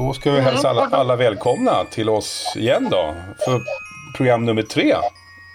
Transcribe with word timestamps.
Då 0.00 0.12
ska 0.12 0.30
vi 0.30 0.40
hälsa 0.40 0.70
alla, 0.70 0.86
alla 0.86 1.16
välkomna 1.16 1.84
till 1.84 2.08
oss 2.08 2.54
igen 2.56 2.88
då. 2.90 3.14
För 3.44 3.60
program 4.16 4.44
nummer 4.44 4.62
tre 4.62 4.94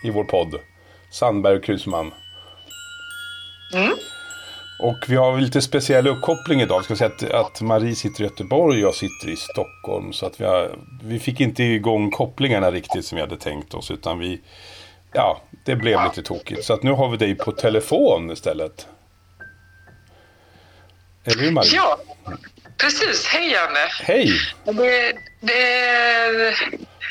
i 0.04 0.10
vår 0.10 0.24
podd. 0.24 0.56
Sandberg 1.12 1.56
och 1.56 1.64
Krusman. 1.64 2.14
Och 4.80 4.98
vi 5.08 5.16
har 5.16 5.38
lite 5.38 5.62
speciell 5.62 6.08
uppkoppling 6.08 6.62
idag. 6.62 6.84
Ska 6.84 6.96
säga 6.96 7.12
att, 7.16 7.32
att 7.32 7.62
Marie 7.62 7.96
sitter 7.96 8.22
i 8.22 8.24
Göteborg 8.24 8.76
och 8.76 8.88
jag 8.88 8.96
sitter 8.96 9.30
i 9.30 9.36
Stockholm. 9.36 10.14
Så 10.14 10.26
att 10.26 10.42
vi, 10.42 10.46
har, 10.46 10.78
vi 11.04 11.20
fick 11.20 11.42
inte 11.42 11.64
igång 11.64 12.12
kopplingarna 12.12 12.72
riktigt 12.72 13.06
som 13.06 13.16
vi 13.16 13.22
hade 13.22 13.38
tänkt 13.38 13.74
oss. 13.74 13.92
Utan 13.92 14.20
vi, 14.20 14.42
ja, 15.14 15.42
det 15.66 15.76
blev 15.76 16.04
lite 16.04 16.24
tokigt. 16.24 16.66
Så 16.66 16.74
att 16.74 16.84
nu 16.84 16.92
har 16.92 17.10
vi 17.10 17.18
dig 17.18 17.36
på 17.36 17.52
telefon 17.52 18.32
istället. 18.32 18.88
Eller 21.24 21.42
hur 21.44 21.52
Marie? 21.52 21.72
Ja, 21.76 21.98
precis. 22.78 23.26
Hej 23.28 23.52
Janne. 23.52 23.80
Hej! 24.04 24.32
Det, 24.66 25.14
det, 25.40 25.54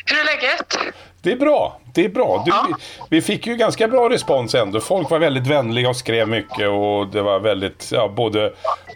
hur 0.06 0.18
är 0.18 0.24
läget? 0.24 0.78
Det 1.22 1.32
är 1.32 1.36
bra. 1.36 1.80
Det 1.94 2.04
är 2.04 2.08
bra. 2.08 2.42
Du, 2.46 2.50
Ja. 2.50 2.68
vi, 3.10 3.22
fick 3.22 3.46
ju 3.46 3.56
ganska 3.56 3.88
bra 3.88 4.10
respons 4.10 4.54
ändå. 4.54 4.80
Folk 4.80 5.10
var 5.10 5.18
väldigt 5.18 5.46
vänliga 5.46 5.88
och 5.88 5.96
skrev 5.96 6.28
mycket 6.28 6.68
och 6.68 7.06
det 7.08 7.22
var 7.22 7.40
väldigt, 7.40 7.88
ja, 7.92 8.08
både 8.08 8.52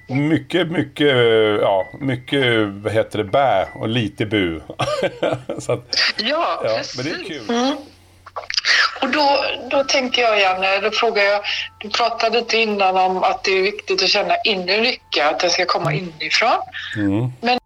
mycket, 0.08 0.70
mycket, 0.70 1.16
ja, 1.61 1.86
mycket, 2.00 2.44
vad 2.69 2.92
heter 2.92 3.19
det, 3.19 3.24
bä 3.24 3.69
och 3.74 3.89
lite 3.89 4.27
bu. 4.27 4.61
Att, 5.69 5.69
Ja, 5.69 6.61
ja, 6.64 6.74
precis. 6.77 6.96
men 6.96 7.06
det 7.06 7.11
är 7.20 7.24
kul. 7.28 7.77
Och 9.01 9.09
då, 9.11 9.45
då 9.71 9.85
tänker 9.85 10.23
jag 10.23 10.41
Janne, 10.41 10.81
då 10.81 10.91
frågar 10.91 11.23
jag, 11.25 11.41
du 11.79 11.91
pratade 11.91 12.39
lite 12.39 12.57
innan 12.57 12.97
om 12.97 13.23
att 13.23 13.45
det 13.45 13.51
är 13.59 13.63
viktigt 13.63 14.03
att 14.03 14.09
känna 14.09 14.35
inre 14.45 14.81
lycka, 14.81 15.29
att 15.31 15.41
den 15.41 15.51
ska 15.51 15.65
komma 15.65 15.93
inifrån. 15.93 16.59
Mm. 16.97 17.33
Men 17.41 17.59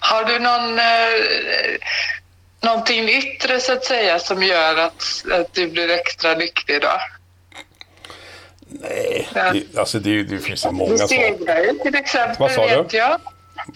har 0.00 0.24
du 0.24 0.38
någon, 0.38 0.78
eh, 0.78 1.78
någonting 2.60 3.08
yttre 3.08 3.60
så 3.60 3.72
att 3.72 3.84
säga 3.84 4.18
som 4.18 4.42
gör 4.42 4.76
att, 4.76 5.24
att 5.32 5.54
du 5.54 5.68
blir 5.70 5.90
extra 5.90 6.34
lycklig 6.34 6.80
då? 6.82 6.92
Nej, 8.68 9.28
det, 9.34 9.78
alltså 9.78 9.98
det, 9.98 10.22
det 10.22 10.38
finns 10.38 10.64
ju 10.64 10.68
Du 10.68 10.74
många 10.74 10.98
saker. 10.98 11.16
seglar 11.16 11.56
ju 11.60 11.72
till 11.82 11.94
exempel, 11.94 12.36
Vad 12.38 12.52
sa 12.52 12.68
du? 12.68 12.82
vet 12.82 12.92
jag. 12.92 13.20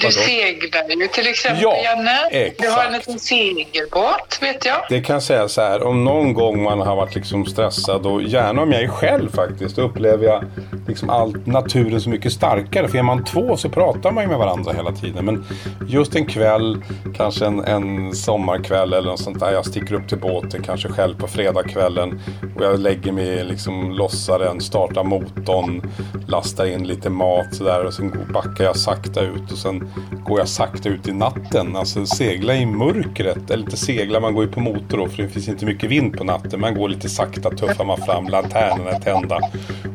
Du 0.00 0.10
seglar 0.12 1.00
ju 1.00 1.06
till 1.08 1.26
exempel, 1.26 1.62
Ja, 1.62 1.76
Janne. 1.84 2.18
Du 2.58 2.68
har 2.68 2.84
en 2.84 2.94
exakt. 2.94 3.06
liten 3.08 3.18
segelbåt, 3.18 4.38
vet 4.40 4.64
jag. 4.64 4.76
Det 4.88 5.00
kan 5.00 5.20
säga 5.20 5.48
så 5.48 5.60
här, 5.60 5.82
om 5.82 6.04
någon 6.04 6.32
gång 6.34 6.62
man 6.62 6.80
har 6.80 6.96
varit 6.96 7.14
liksom 7.14 7.46
stressad 7.46 8.06
och 8.06 8.22
gärna 8.22 8.62
om 8.62 8.72
jag 8.72 8.82
är 8.82 8.88
själv 8.88 9.32
faktiskt, 9.34 9.76
då 9.76 9.82
upplever 9.82 10.24
jag 10.26 10.44
liksom 10.88 11.10
allt 11.10 11.46
naturen 11.46 12.00
så 12.00 12.10
mycket 12.10 12.32
starkare. 12.32 12.88
För 12.88 12.98
är 12.98 13.02
man 13.02 13.24
två 13.24 13.56
så 13.56 13.68
pratar 13.68 14.12
man 14.12 14.24
ju 14.24 14.28
med 14.28 14.38
varandra 14.38 14.72
hela 14.72 14.92
tiden. 14.92 15.24
Men 15.24 15.44
just 15.88 16.14
en 16.14 16.26
kväll, 16.26 16.82
kanske 17.16 17.46
en, 17.46 17.64
en 17.64 18.14
sommarkväll 18.14 18.92
eller 18.92 19.10
något 19.10 19.20
sånt 19.20 19.40
där. 19.40 19.52
Jag 19.52 19.66
sticker 19.66 19.94
upp 19.94 20.08
till 20.08 20.18
båten 20.18 20.62
kanske 20.62 20.88
själv 20.88 21.18
på 21.18 21.28
fredagskvällen 21.28 22.20
och 22.56 22.64
jag 22.64 22.80
lägger 22.80 23.12
mig 23.12 23.44
liksom 23.44 23.92
lossaren, 23.92 24.60
startar 24.60 25.04
motorn, 25.04 25.92
lastar 26.28 26.66
in 26.66 26.86
lite 26.86 27.10
mat 27.10 27.54
sådär 27.54 27.84
och 27.84 27.94
sen 27.94 28.26
backar 28.32 28.64
jag 28.64 28.76
sakta 28.76 29.20
ut 29.20 29.52
och 29.52 29.58
sen 29.58 29.87
går 30.24 30.38
jag 30.38 30.48
sakta 30.48 30.88
ut 30.88 31.08
i 31.08 31.12
natten. 31.12 31.76
Alltså 31.76 32.06
segla 32.06 32.54
i 32.54 32.66
mörkret, 32.66 33.50
eller 33.50 33.64
inte 33.64 33.76
segla, 33.76 34.20
man 34.20 34.34
går 34.34 34.44
ju 34.44 34.50
på 34.50 34.60
motor 34.60 34.98
då 34.98 35.08
för 35.08 35.22
det 35.22 35.28
finns 35.28 35.48
inte 35.48 35.66
mycket 35.66 35.90
vind 35.90 36.18
på 36.18 36.24
natten. 36.24 36.60
Man 36.60 36.74
går 36.74 36.88
lite 36.88 37.08
sakta, 37.08 37.50
tuffar 37.50 37.84
man 37.84 37.96
fram, 37.96 38.28
lanternorna 38.28 38.90
är 38.90 39.00
tända. 39.00 39.40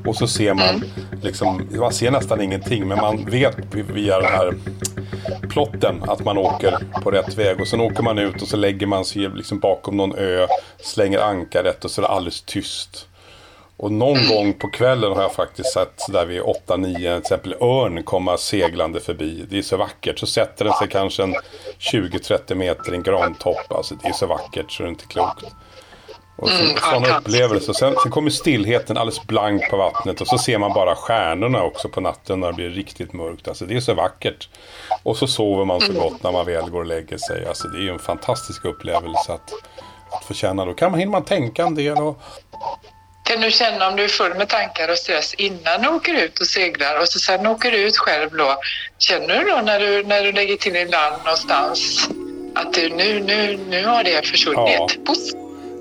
Och 0.06 0.16
så 0.16 0.28
ser 0.28 0.54
man 0.54 0.84
liksom, 1.22 1.70
man 1.80 1.94
ser 1.94 2.12
nästan 2.12 2.42
ingenting 2.42 2.88
men 2.88 2.98
man 2.98 3.26
vet 3.26 3.76
via 3.76 4.20
den 4.20 4.32
här 4.32 4.54
plotten 5.50 6.04
att 6.08 6.26
man 6.26 6.38
åker 6.38 6.78
på 7.04 7.12
rätt 7.12 7.38
väg. 7.38 7.62
Och 7.62 7.68
sen 7.68 7.82
åker 7.82 8.04
man 8.04 8.20
ut 8.20 8.42
och 8.42 8.48
så 8.48 8.58
lägger 8.58 8.88
man 8.88 9.06
sig 9.06 9.30
liksom 9.30 9.60
bakom 9.60 9.98
någon 9.98 10.16
ö, 10.16 10.48
slänger 10.80 11.20
ankaret 11.20 11.86
och 11.86 11.92
så 11.92 12.02
är 12.02 12.04
det 12.04 12.10
alldeles 12.10 12.42
tyst. 12.42 13.08
Och 13.78 13.92
någon 13.92 14.28
gång 14.28 14.54
på 14.54 14.68
kvällen 14.70 15.12
har 15.12 15.22
jag 15.22 15.34
faktiskt 15.34 15.74
sett 15.74 16.02
där 16.10 16.26
vid 16.26 16.42
8-9 16.42 16.96
till 16.96 17.08
exempel 17.08 17.54
örn 17.54 18.04
komma 18.04 18.38
seglande 18.38 19.00
förbi. 19.00 19.46
Det 19.50 19.58
är 19.58 19.62
så 19.62 19.78
vackert. 19.78 20.20
Så 20.20 20.26
sätter 20.26 20.66
den 20.66 20.74
sig 20.74 20.88
kanske 20.88 21.24
en 21.24 21.36
20-30 21.80 22.56
meter 22.56 22.94
i 22.94 22.96
en 22.96 23.04
grantopp. 23.04 23.72
Alltså 23.72 23.96
det 23.96 24.08
är 24.08 24.14
så 24.14 24.26
vackert 24.26 24.72
så 24.72 24.84
det 24.84 24.88
är 24.88 24.90
inte 24.90 25.06
klokt. 25.06 25.46
Och 26.36 26.50
så, 26.50 26.64
Mm, 26.64 26.76
sådana 26.78 27.18
upplevelser. 27.18 27.74
Sen, 27.74 27.96
sen 28.04 28.12
kommer 28.12 28.30
stillheten 28.30 28.98
alldeles 28.98 29.28
blank 29.28 29.70
på 29.70 29.78
vattnet 29.78 30.22
och 30.22 30.28
så 30.28 30.38
ser 30.38 30.58
man 30.58 30.74
bara 30.74 30.96
stjärnorna 30.96 31.64
också 31.64 31.90
på 31.90 32.02
natten 32.02 32.40
när 32.40 32.48
det 32.48 32.54
blir 32.54 32.70
riktigt 32.70 33.14
mörkt. 33.14 33.48
Alltså 33.48 33.66
det 33.66 33.76
är 33.76 33.80
så 33.80 33.94
vackert. 33.94 34.50
Och 35.04 35.18
så 35.18 35.28
sover 35.28 35.66
man 35.66 35.82
så 35.82 35.94
gott 35.94 36.24
när 36.24 36.32
man 36.32 36.46
väl 36.46 36.70
går 36.70 36.80
och 36.80 36.86
lägger 36.86 37.18
sig. 37.18 37.46
Alltså 37.48 37.68
det 37.68 37.78
är 37.78 37.82
ju 37.82 37.90
en 37.90 38.00
fantastisk 38.00 38.66
upplevelse 38.66 39.34
att, 39.34 39.54
att 40.12 40.24
få 40.24 40.34
känna. 40.34 40.66
Då 40.66 40.74
kan 40.74 40.92
man, 40.92 41.00
hinner 41.00 41.12
man 41.12 41.26
tänka 41.26 41.66
en 41.66 41.76
del 41.76 41.98
och 41.98 42.22
Kan 43.24 43.42
du 43.42 43.52
känna 43.52 43.90
om 43.90 43.96
du 43.96 44.04
är 44.04 44.08
full 44.08 44.34
med 44.38 44.50
tankar 44.50 44.92
och 44.92 44.98
stress 44.98 45.34
innan 45.34 45.82
du 45.82 45.88
åker 45.88 46.24
ut 46.24 46.40
och 46.40 46.48
seglar 46.48 47.00
och 47.02 47.08
så 47.08 47.20
sen 47.20 47.48
åker 47.48 47.72
du 47.72 47.78
ut 47.78 47.98
själv 47.98 48.30
då? 48.38 48.56
Känner 48.98 49.40
du 49.40 49.50
då 49.50 49.62
när 49.66 49.80
du, 49.80 50.04
när 50.04 50.24
du 50.24 50.32
lägger 50.32 50.56
till 50.56 50.76
i 50.76 50.86
land 50.86 51.16
någonstans 51.26 52.10
att 52.56 52.74
du, 52.74 52.90
nu, 52.90 53.20
nu, 53.20 53.60
nu 53.70 53.86
har 53.86 54.04
det 54.04 54.28
försvunnit? 54.28 55.00
Ja. 55.06 55.14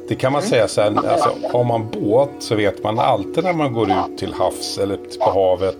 Det 0.09 0.15
kan 0.15 0.33
man 0.33 0.43
säga 0.43 0.69
så 0.69 0.81
här, 0.81 1.09
alltså, 1.09 1.37
har 1.53 1.65
man 1.65 1.91
båt 1.91 2.31
så 2.39 2.55
vet 2.55 2.83
man 2.83 2.99
alltid 2.99 3.45
när 3.45 3.53
man 3.53 3.73
går 3.73 3.91
ut 3.91 4.19
till 4.19 4.35
havs 4.35 4.79
eller 4.79 4.97
på 4.97 5.31
havet 5.31 5.79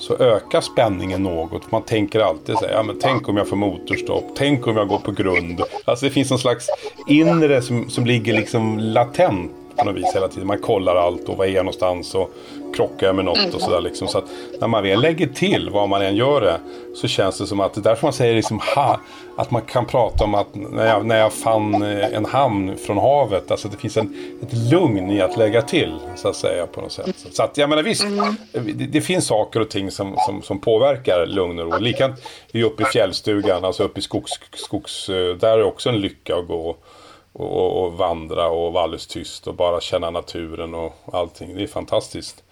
så 0.00 0.16
ökar 0.16 0.60
spänningen 0.60 1.22
något. 1.22 1.72
Man 1.72 1.82
tänker 1.82 2.20
alltid 2.20 2.58
så 2.58 2.66
här, 2.66 2.72
ja 2.72 2.82
men 2.82 2.98
tänk 2.98 3.28
om 3.28 3.36
jag 3.36 3.48
får 3.48 3.56
motorstopp, 3.56 4.24
tänk 4.36 4.66
om 4.66 4.76
jag 4.76 4.88
går 4.88 4.98
på 4.98 5.12
grund. 5.12 5.62
Alltså 5.84 6.06
det 6.06 6.10
finns 6.10 6.30
någon 6.30 6.38
slags 6.38 6.66
inre 7.08 7.62
som, 7.62 7.90
som 7.90 8.06
ligger 8.06 8.32
liksom 8.32 8.78
latent 8.78 9.52
på 9.78 9.84
något 9.84 9.96
vis 9.96 10.14
hela 10.14 10.28
tiden. 10.28 10.46
Man 10.46 10.58
kollar 10.58 10.96
allt 10.96 11.28
och 11.28 11.36
var 11.36 11.44
är 11.44 11.48
jag 11.48 11.64
någonstans 11.64 12.14
och 12.14 12.30
krockar 12.74 13.06
jag 13.06 13.16
med 13.16 13.24
något 13.24 13.54
och 13.54 13.60
sådär 13.60 13.80
liksom. 13.80 14.08
Så 14.08 14.18
att 14.18 14.24
när 14.60 14.68
man 14.68 14.82
väl 14.82 15.00
lägger 15.00 15.26
till 15.26 15.70
vad 15.72 15.88
man 15.88 16.02
än 16.02 16.16
gör 16.16 16.40
det 16.40 16.60
så 16.94 17.08
känns 17.08 17.38
det 17.38 17.46
som 17.46 17.60
att 17.60 17.74
det 17.74 17.80
är 17.80 17.82
därför 17.82 18.06
man 18.06 18.12
säger 18.12 18.34
liksom 18.34 18.60
ha, 18.74 19.00
att 19.36 19.50
man 19.50 19.62
kan 19.62 19.86
prata 19.86 20.24
om 20.24 20.34
att 20.34 20.54
när 20.54 20.86
jag, 20.86 21.06
när 21.06 21.18
jag 21.18 21.32
fann 21.32 21.82
eh, 21.82 22.14
en 22.14 22.24
hamn 22.24 22.76
från 22.76 22.98
havet, 22.98 23.50
alltså 23.50 23.68
det 23.68 23.76
finns 23.76 23.96
en, 23.96 24.38
ett 24.42 24.52
lugn 24.70 25.10
i 25.10 25.20
att 25.20 25.36
lägga 25.36 25.62
till 25.62 25.94
så 26.16 26.28
att 26.28 26.36
säga 26.36 26.66
på 26.66 26.80
något 26.80 26.92
sätt. 26.92 27.16
Så 27.32 27.42
att 27.42 27.56
jag 27.56 27.70
menar 27.70 27.82
visst, 27.82 28.06
det, 28.52 28.72
det 28.72 29.00
finns 29.00 29.26
saker 29.26 29.60
och 29.60 29.70
ting 29.70 29.90
som, 29.90 30.16
som, 30.26 30.42
som 30.42 30.58
påverkar 30.58 31.26
lugn 31.26 31.58
och 31.58 31.72
ro. 31.72 31.78
Likadant 31.78 32.20
är 32.52 32.62
uppe 32.64 32.82
i 32.82 32.86
fjällstugan, 32.86 33.64
alltså 33.64 33.82
uppe 33.82 33.98
i 33.98 34.02
skogs, 34.02 34.32
skogs, 34.54 35.08
eh, 35.08 35.36
där 35.36 35.58
är 35.58 35.62
också 35.62 35.88
en 35.88 36.00
lycka 36.00 36.36
att 36.36 36.46
gå 36.48 36.76
och, 37.32 37.56
och, 37.56 37.84
och 37.84 37.92
vandra 37.92 38.48
och 38.48 38.72
vara 38.72 38.84
alldeles 38.84 39.06
tyst 39.06 39.46
och 39.46 39.54
bara 39.54 39.80
känna 39.80 40.10
naturen 40.10 40.74
och 40.74 40.94
allting. 41.12 41.56
Det 41.56 41.62
är 41.62 41.66
fantastiskt. 41.66 42.44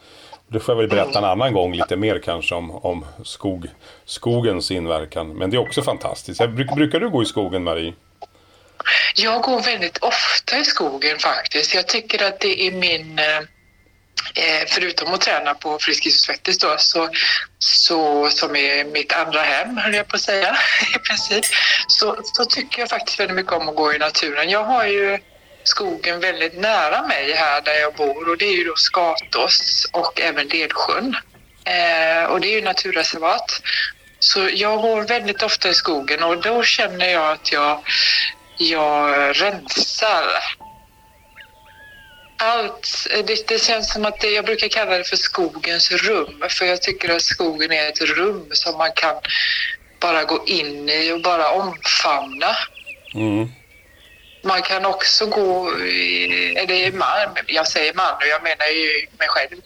Det 0.48 0.60
får 0.60 0.74
jag 0.74 0.80
väl 0.80 0.90
berätta 0.90 1.18
en 1.18 1.24
annan 1.24 1.52
gång 1.52 1.74
lite 1.74 1.96
mer 1.96 2.18
kanske 2.18 2.54
om, 2.54 2.70
om 2.70 3.04
skog, 3.24 3.66
skogens 4.04 4.70
inverkan. 4.70 5.28
Men 5.28 5.50
det 5.50 5.56
är 5.56 5.60
också 5.60 5.82
fantastiskt. 5.82 6.40
Jag, 6.40 6.54
bruk, 6.54 6.74
brukar 6.74 7.00
du 7.00 7.10
gå 7.10 7.22
i 7.22 7.26
skogen 7.26 7.64
Marie? 7.64 7.92
Jag 9.16 9.42
går 9.42 9.60
väldigt 9.60 9.98
ofta 9.98 10.58
i 10.58 10.64
skogen 10.64 11.18
faktiskt. 11.18 11.74
Jag 11.74 11.88
tycker 11.88 12.24
att 12.28 12.40
det 12.40 12.66
är 12.66 12.72
min... 12.72 13.18
eh, 13.18 13.24
Eh, 14.34 14.64
förutom 14.68 15.14
att 15.14 15.20
träna 15.20 15.54
på 15.54 15.78
Friskis 15.78 16.14
och 16.14 16.20
Svettis 16.20 16.58
då, 16.58 16.74
så, 16.78 17.08
så, 17.58 18.30
som 18.30 18.56
är 18.56 18.84
mitt 18.84 19.12
andra 19.12 19.42
hem, 19.42 19.76
höll 19.76 19.94
jag 19.94 20.08
på 20.08 20.16
att 20.16 20.22
säga, 20.22 20.56
i 20.94 20.98
princip, 20.98 21.44
så, 21.88 22.20
så 22.22 22.44
tycker 22.44 22.80
jag 22.80 22.88
faktiskt 22.88 23.20
väldigt 23.20 23.36
mycket 23.36 23.52
om 23.52 23.68
att 23.68 23.76
gå 23.76 23.94
i 23.94 23.98
naturen. 23.98 24.50
Jag 24.50 24.64
har 24.64 24.86
ju 24.86 25.18
skogen 25.64 26.20
väldigt 26.20 26.60
nära 26.60 27.02
mig 27.02 27.32
här 27.32 27.60
där 27.60 27.74
jag 27.74 27.94
bor 27.94 28.28
och 28.28 28.38
det 28.38 28.44
är 28.44 28.56
ju 28.56 28.64
då 28.64 28.76
Skatås 28.76 29.86
och 29.92 30.20
även 30.20 30.48
Ledsjön. 30.48 31.16
Eh, 31.64 32.24
och 32.24 32.40
det 32.40 32.48
är 32.48 32.52
ju 32.52 32.62
naturreservat. 32.62 33.62
Så 34.18 34.48
jag 34.52 34.82
går 34.82 35.02
väldigt 35.02 35.42
ofta 35.42 35.68
i 35.68 35.74
skogen 35.74 36.22
och 36.22 36.42
då 36.42 36.62
känner 36.62 37.06
jag 37.06 37.32
att 37.32 37.52
jag, 37.52 37.80
jag 38.58 39.16
rensar 39.42 40.24
allt. 42.38 43.06
Det, 43.26 43.48
det 43.48 43.62
känns 43.62 43.92
som 43.92 44.04
att 44.04 44.20
det, 44.20 44.30
jag 44.30 44.44
brukar 44.44 44.68
kalla 44.68 44.98
det 44.98 45.04
för 45.04 45.16
skogens 45.16 45.90
rum. 45.92 46.44
För 46.50 46.64
jag 46.64 46.82
tycker 46.82 47.08
att 47.16 47.22
skogen 47.22 47.72
är 47.72 47.88
ett 47.88 48.00
rum 48.00 48.48
som 48.52 48.78
man 48.78 48.92
kan 48.92 49.14
bara 50.00 50.24
gå 50.24 50.44
in 50.46 50.88
i 50.88 51.12
och 51.12 51.20
bara 51.20 51.50
omfamna. 51.50 52.56
Mm. 53.14 53.48
Man 54.44 54.62
kan 54.62 54.86
också 54.86 55.26
gå, 55.26 55.78
i- 55.80 56.54
eller 56.56 56.92
man, 56.92 57.28
jag 57.46 57.68
säger 57.68 57.94
man 57.94 58.14
och 58.14 58.26
jag 58.26 58.42
menar 58.42 58.66
ju 58.66 59.06
mig 59.18 59.28
själv. 59.28 59.60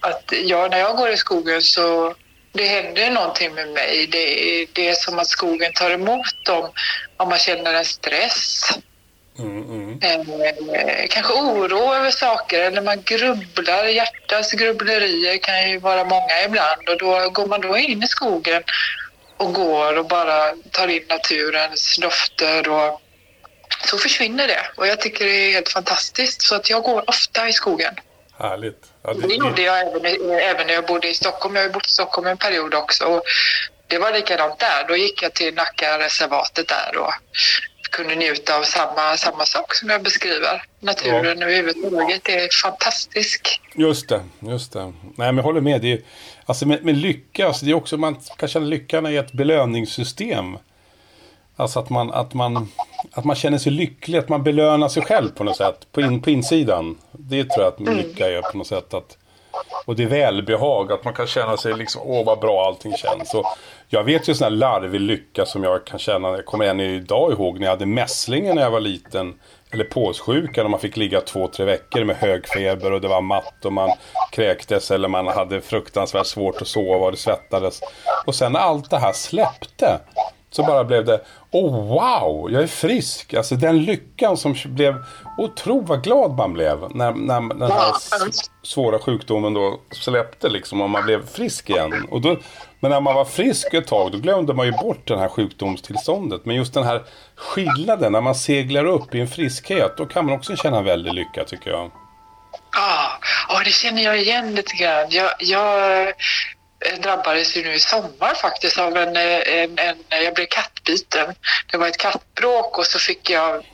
Att 0.00 0.32
jag, 0.44 0.70
när 0.70 0.78
jag 0.78 0.96
går 0.96 1.10
i 1.10 1.16
skogen 1.16 1.62
så 1.62 2.14
det 2.52 2.66
händer 2.66 3.10
någonting 3.10 3.54
med 3.54 3.68
mig. 3.68 4.06
Det, 4.06 4.66
det 4.72 4.88
är 4.88 4.94
som 4.94 5.18
att 5.18 5.26
skogen 5.28 5.72
tar 5.72 5.90
emot 5.90 6.44
dem 6.46 6.70
om 7.16 7.28
man 7.28 7.38
känner 7.38 7.74
en 7.74 7.84
stress. 7.84 8.60
Mm, 9.38 9.62
mm. 9.62 9.98
Eh, 10.02 11.06
kanske 11.10 11.32
oro 11.32 11.94
över 11.94 12.10
saker 12.10 12.60
eller 12.60 12.82
man 12.82 13.02
grubblar. 13.02 13.84
Hjärtats 13.84 14.52
grubblerier 14.52 15.38
kan 15.38 15.70
ju 15.70 15.78
vara 15.78 16.04
många 16.04 16.42
ibland 16.44 16.88
och 16.88 16.98
då 16.98 17.30
går 17.30 17.46
man 17.46 17.60
då 17.60 17.78
in 17.78 18.02
i 18.02 18.06
skogen 18.06 18.62
och 19.36 19.54
går 19.54 19.98
och 19.98 20.06
bara 20.06 20.52
tar 20.70 20.88
in 20.88 21.04
naturens 21.08 21.98
dofter 22.00 22.68
och 22.68 23.00
så 23.84 23.98
försvinner 23.98 24.46
det. 24.46 24.60
Och 24.76 24.86
jag 24.86 25.00
tycker 25.00 25.24
det 25.24 25.32
är 25.32 25.52
helt 25.52 25.68
fantastiskt. 25.68 26.42
Så 26.42 26.54
att 26.54 26.70
jag 26.70 26.82
går 26.82 27.10
ofta 27.10 27.48
i 27.48 27.52
skogen. 27.52 27.94
Härligt. 28.38 28.82
Ja, 29.02 29.14
det, 29.14 29.26
det 29.26 29.34
gjorde 29.34 29.62
jag 29.62 29.80
även, 29.80 30.06
även 30.30 30.66
när 30.66 30.74
jag 30.74 30.86
bodde 30.86 31.08
i 31.08 31.14
Stockholm. 31.14 31.56
Jag 31.56 31.62
har 31.62 31.70
bott 31.70 31.86
i 31.86 31.90
Stockholm 31.90 32.26
en 32.26 32.36
period 32.36 32.74
också. 32.74 33.04
Och 33.04 33.22
det 33.86 33.98
var 33.98 34.12
likadant 34.12 34.58
där. 34.58 34.84
Då 34.88 34.96
gick 34.96 35.22
jag 35.22 35.34
till 35.34 35.54
Nackareservatet 35.54 36.68
där 36.68 36.96
och 36.96 37.12
kunde 37.98 38.14
njuta 38.14 38.58
av 38.58 38.62
samma, 38.62 39.16
samma 39.16 39.44
sak 39.44 39.74
som 39.74 39.88
jag 39.88 40.02
beskriver. 40.02 40.62
Naturen 40.80 41.38
ja. 41.38 41.46
överhuvudtaget 41.46 42.28
är 42.28 42.48
fantastisk. 42.62 43.60
Just 43.74 44.08
det, 44.08 44.22
just 44.40 44.72
det. 44.72 44.82
Nej, 44.82 44.92
men 45.16 45.36
jag 45.36 45.42
håller 45.42 45.60
med. 45.60 45.80
Det 45.82 45.92
är, 45.92 46.00
alltså 46.46 46.66
med, 46.66 46.84
med 46.84 46.96
lycka, 46.96 47.46
alltså 47.46 47.64
det 47.64 47.70
är 47.70 47.74
också, 47.74 47.96
man 47.96 48.16
kan 48.36 48.48
känna 48.48 48.66
lyckan 48.66 49.06
i 49.06 49.16
ett 49.16 49.32
belöningssystem. 49.32 50.58
Alltså 51.56 51.80
att 51.80 51.90
man, 51.90 52.10
att, 52.10 52.34
man, 52.34 52.68
att 53.12 53.24
man 53.24 53.36
känner 53.36 53.58
sig 53.58 53.72
lycklig, 53.72 54.18
att 54.18 54.28
man 54.28 54.42
belönar 54.42 54.88
sig 54.88 55.02
själv 55.02 55.30
på 55.30 55.44
något 55.44 55.56
sätt. 55.56 55.86
På, 55.92 56.00
in, 56.00 56.22
på 56.22 56.30
insidan. 56.30 56.98
Det 57.12 57.44
tror 57.44 57.64
jag 57.64 57.72
att 57.72 57.80
mm. 57.80 57.96
lycka 57.96 58.30
är 58.30 58.42
på 58.42 58.58
något 58.58 58.66
sätt. 58.66 58.94
Att, 58.94 59.17
och 59.86 59.96
det 59.96 60.02
är 60.02 60.06
välbehag, 60.06 60.92
att 60.92 61.04
man 61.04 61.14
kan 61.14 61.26
känna 61.26 61.56
sig 61.56 61.74
liksom, 61.74 62.02
åh 62.04 62.24
vad 62.24 62.40
bra 62.40 62.66
allting 62.66 62.96
känns. 62.96 63.34
Och 63.34 63.44
jag 63.88 64.04
vet 64.04 64.28
ju 64.28 64.34
sån 64.34 64.44
här 64.44 64.50
larvig 64.50 65.00
lycka 65.00 65.46
som 65.46 65.64
jag 65.64 65.84
kan 65.84 65.98
känna, 65.98 66.28
jag 66.28 66.44
kommer 66.44 66.64
än 66.64 66.80
idag 66.80 67.32
ihåg 67.32 67.58
när 67.58 67.66
jag 67.66 67.72
hade 67.72 67.86
mässlingen 67.86 68.56
när 68.56 68.62
jag 68.62 68.70
var 68.70 68.80
liten. 68.80 69.34
Eller 69.70 69.84
påssjukan 69.84 70.64
och 70.64 70.70
man 70.70 70.80
fick 70.80 70.96
ligga 70.96 71.20
två, 71.20 71.48
tre 71.48 71.64
veckor 71.64 72.04
med 72.04 72.16
hög 72.16 72.48
feber 72.48 72.92
och 72.92 73.00
det 73.00 73.08
var 73.08 73.20
matt 73.20 73.64
och 73.64 73.72
man 73.72 73.90
kräktes 74.32 74.90
eller 74.90 75.08
man 75.08 75.26
hade 75.26 75.60
fruktansvärt 75.60 76.26
svårt 76.26 76.62
att 76.62 76.68
sova 76.68 77.04
och 77.06 77.10
det 77.10 77.16
svettades. 77.16 77.80
Och 78.26 78.34
sen 78.34 78.52
när 78.52 78.60
allt 78.60 78.90
det 78.90 78.98
här 78.98 79.12
släppte 79.12 80.00
så 80.50 80.62
bara 80.62 80.84
blev 80.84 81.04
det, 81.04 81.20
oh 81.50 81.86
wow, 81.86 82.50
jag 82.52 82.62
är 82.62 82.66
frisk. 82.66 83.34
Alltså 83.34 83.54
den 83.54 83.84
lyckan 83.84 84.36
som 84.36 84.54
blev, 84.64 85.04
otroligt 85.38 85.88
vad 85.88 86.04
glad 86.04 86.36
man 86.36 86.52
blev 86.52 86.78
när, 86.90 87.12
när 87.12 87.54
den 87.54 87.70
här 87.70 87.94
svåra 88.62 88.98
sjukdomen 88.98 89.54
då 89.54 89.80
släppte 89.90 90.48
liksom 90.48 90.80
och 90.80 90.90
man 90.90 91.04
blev 91.04 91.26
frisk 91.26 91.70
igen. 91.70 92.06
Och 92.10 92.20
då, 92.20 92.36
men 92.80 92.90
när 92.90 93.00
man 93.00 93.14
var 93.14 93.24
frisk 93.24 93.74
ett 93.74 93.86
tag 93.86 94.12
då 94.12 94.18
glömde 94.18 94.54
man 94.54 94.66
ju 94.66 94.72
bort 94.72 95.08
det 95.08 95.18
här 95.18 95.28
sjukdomstillståndet. 95.28 96.44
Men 96.44 96.56
just 96.56 96.74
den 96.74 96.84
här 96.84 97.02
skillnaden 97.36 98.12
när 98.12 98.20
man 98.20 98.34
seglar 98.34 98.84
upp 98.84 99.14
i 99.14 99.20
en 99.20 99.28
friskhet 99.28 99.96
då 99.96 100.06
kan 100.06 100.26
man 100.26 100.34
också 100.34 100.56
känna 100.56 100.82
väldigt 100.82 101.14
lycka 101.14 101.44
tycker 101.44 101.70
jag. 101.70 101.90
Ja, 102.72 103.18
oh, 103.48 103.64
det 103.64 103.70
känner 103.70 104.02
jag 104.02 104.20
igen 104.20 104.54
lite 104.54 104.76
grann. 104.76 105.06
Jag, 105.10 105.30
jag 105.38 106.06
drabbades 107.00 107.56
ju 107.56 107.62
nu 107.62 107.74
i 107.74 107.80
sommar 107.80 108.34
faktiskt 108.34 108.78
av 108.78 108.96
en, 108.96 109.16
en, 109.16 109.78
en, 109.78 109.96
jag 110.08 110.34
blev 110.34 110.46
kattbiten. 110.46 111.34
Det 111.70 111.76
var 111.76 111.88
ett 111.88 111.96
kattbråk 111.96 112.78
och 112.78 112.86
så 112.86 112.98
fick 112.98 113.30
jag 113.30 113.64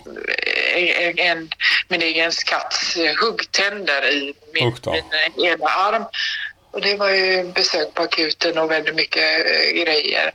en, 0.74 1.18
en 1.18 1.50
min 1.88 2.02
egen 2.02 2.30
katts 2.46 2.96
huggtänder 3.20 4.10
i 4.10 4.34
min, 4.52 4.74
min 5.36 5.46
ena 5.46 5.66
arm. 5.66 6.04
Och 6.70 6.80
det 6.80 6.96
var 6.96 7.10
ju 7.10 7.44
besök 7.44 7.94
på 7.94 8.02
akuten 8.02 8.58
och 8.58 8.70
väldigt 8.70 8.94
mycket 8.94 9.46
eh, 9.46 9.82
grejer. 9.84 10.32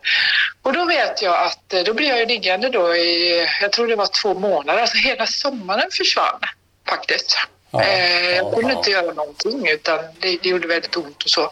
Och 0.61 0.73
då 0.73 0.85
vet 0.85 1.21
jag 1.21 1.35
att 1.45 1.73
eh, 1.73 1.83
då 1.83 1.93
blev 1.93 2.17
jag 2.17 2.27
liggande 2.27 2.69
då 2.69 2.95
i, 2.95 3.47
jag 3.61 3.71
tror 3.71 3.87
det 3.87 3.95
var 3.95 4.21
två 4.21 4.33
månader, 4.33 4.81
alltså 4.81 4.97
hela 4.97 5.27
sommaren 5.27 5.89
försvann 5.91 6.39
faktiskt. 6.89 7.37
Ja, 7.71 7.83
eh, 7.83 8.35
jag 8.35 8.53
kunde 8.53 8.71
ja, 8.73 8.77
inte 8.77 8.91
göra 8.91 9.13
någonting 9.13 9.69
utan 9.69 9.99
det, 10.19 10.37
det, 10.43 10.49
gjorde 10.49 10.67
väldigt 10.67 10.95
ont 10.95 11.23
och 11.23 11.29
så. 11.29 11.43